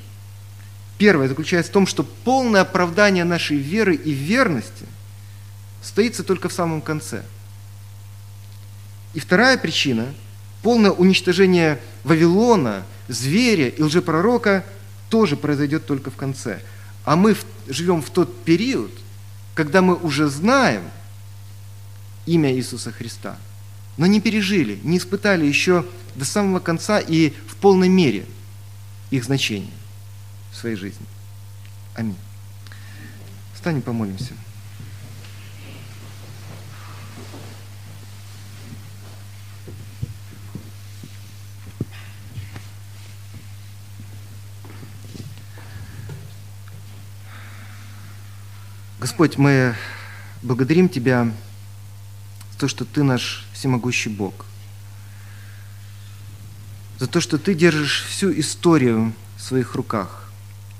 Первое 0.97 1.27
заключается 1.27 1.71
в 1.71 1.73
том, 1.73 1.87
что 1.87 2.03
полное 2.03 2.61
оправдание 2.61 3.23
нашей 3.23 3.57
веры 3.57 3.95
и 3.95 4.11
верности 4.11 4.85
стоится 5.81 6.23
только 6.23 6.49
в 6.49 6.53
самом 6.53 6.81
конце. 6.81 7.23
И 9.13 9.19
вторая 9.19 9.57
причина– 9.57 10.13
полное 10.61 10.91
уничтожение 10.91 11.79
Вавилона, 12.03 12.83
зверя 13.07 13.67
и 13.67 13.81
лжепророка 13.81 14.63
тоже 15.09 15.35
произойдет 15.35 15.85
только 15.85 16.09
в 16.09 16.15
конце. 16.15 16.61
А 17.05 17.15
мы 17.15 17.35
живем 17.67 18.01
в 18.01 18.09
тот 18.09 18.43
период, 18.43 18.91
когда 19.55 19.81
мы 19.81 19.95
уже 19.95 20.27
знаем 20.27 20.83
имя 22.25 22.53
Иисуса 22.53 22.91
Христа, 22.91 23.37
но 23.97 24.05
не 24.05 24.21
пережили, 24.21 24.79
не 24.83 24.97
испытали 24.97 25.45
еще 25.45 25.85
до 26.15 26.25
самого 26.25 26.59
конца 26.59 26.99
и 26.99 27.33
в 27.47 27.55
полной 27.57 27.89
мере 27.89 28.25
их 29.11 29.25
значение 29.25 29.69
в 30.53 30.57
своей 30.57 30.75
жизни. 30.75 31.05
Аминь. 31.95 32.17
Встанем, 33.53 33.81
помолимся. 33.81 34.33
Господь, 48.99 49.37
мы 49.37 49.75
благодарим 50.41 50.87
Тебя 50.87 51.31
за 52.53 52.59
то, 52.59 52.67
что 52.67 52.85
Ты 52.85 53.03
наш 53.03 53.45
всемогущий 53.53 54.09
Бог, 54.09 54.45
за 56.99 57.07
то, 57.07 57.19
что 57.19 57.37
Ты 57.37 57.53
держишь 57.53 58.05
всю 58.05 58.31
историю 58.39 59.13
в 59.37 59.41
своих 59.41 59.75
руках, 59.75 60.22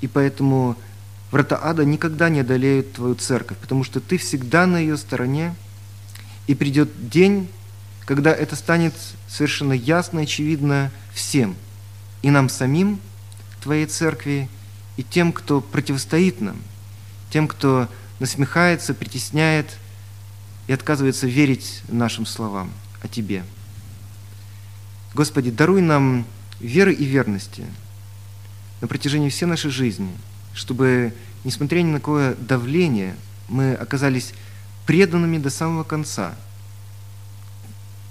и 0.04 0.08
поэтому 0.08 0.76
врата 1.32 1.58
ада 1.64 1.86
никогда 1.86 2.28
не 2.28 2.42
одолеют 2.42 2.92
Твою 2.92 3.16
церковь, 3.16 3.58
потому 3.58 3.86
что 3.86 4.02
Ты 4.02 4.18
всегда 4.18 4.68
на 4.68 4.76
ее 4.76 4.98
стороне, 4.98 5.56
и 6.46 6.56
придет 6.56 7.10
день, 7.10 7.48
когда 8.04 8.34
это 8.34 8.58
станет 8.58 8.94
совершенно 9.30 9.72
ясно 9.72 10.20
очевидно 10.20 10.92
всем, 11.14 11.56
и 12.22 12.30
нам 12.30 12.50
самим, 12.50 13.00
Твоей 13.62 13.86
церкви, 13.86 14.50
и 14.98 15.04
тем, 15.04 15.32
кто 15.32 15.62
противостоит 15.62 16.42
нам, 16.42 16.58
тем, 17.32 17.48
кто 17.48 17.88
насмехается, 18.20 18.94
притесняет 18.94 19.78
и 20.68 20.74
отказывается 20.74 21.28
верить 21.28 21.82
нашим 21.88 22.26
словам 22.26 22.70
о 23.02 23.08
Тебе. 23.08 23.46
Господи, 25.14 25.50
даруй 25.50 25.82
нам 25.82 26.26
веры 26.60 26.94
и 26.94 27.06
верности 27.06 27.64
на 28.84 28.88
протяжении 28.88 29.30
всей 29.30 29.46
нашей 29.46 29.72
жизни, 29.72 30.12
чтобы, 30.54 31.14
несмотря 31.46 31.80
ни 31.80 31.86
на 31.86 32.00
какое 32.00 32.36
давление, 32.36 33.16
мы 33.48 33.76
оказались 33.76 34.34
преданными 34.86 35.38
до 35.38 35.50
самого 35.50 35.86
конца 35.86 36.36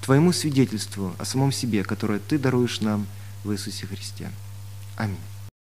Твоему 0.00 0.32
свидетельству 0.32 1.14
о 1.18 1.26
самом 1.26 1.52
себе, 1.52 1.84
которое 1.84 2.20
Ты 2.20 2.38
даруешь 2.38 2.80
нам 2.80 3.06
в 3.44 3.52
Иисусе 3.52 3.86
Христе. 3.86 4.30
Аминь. 4.96 5.18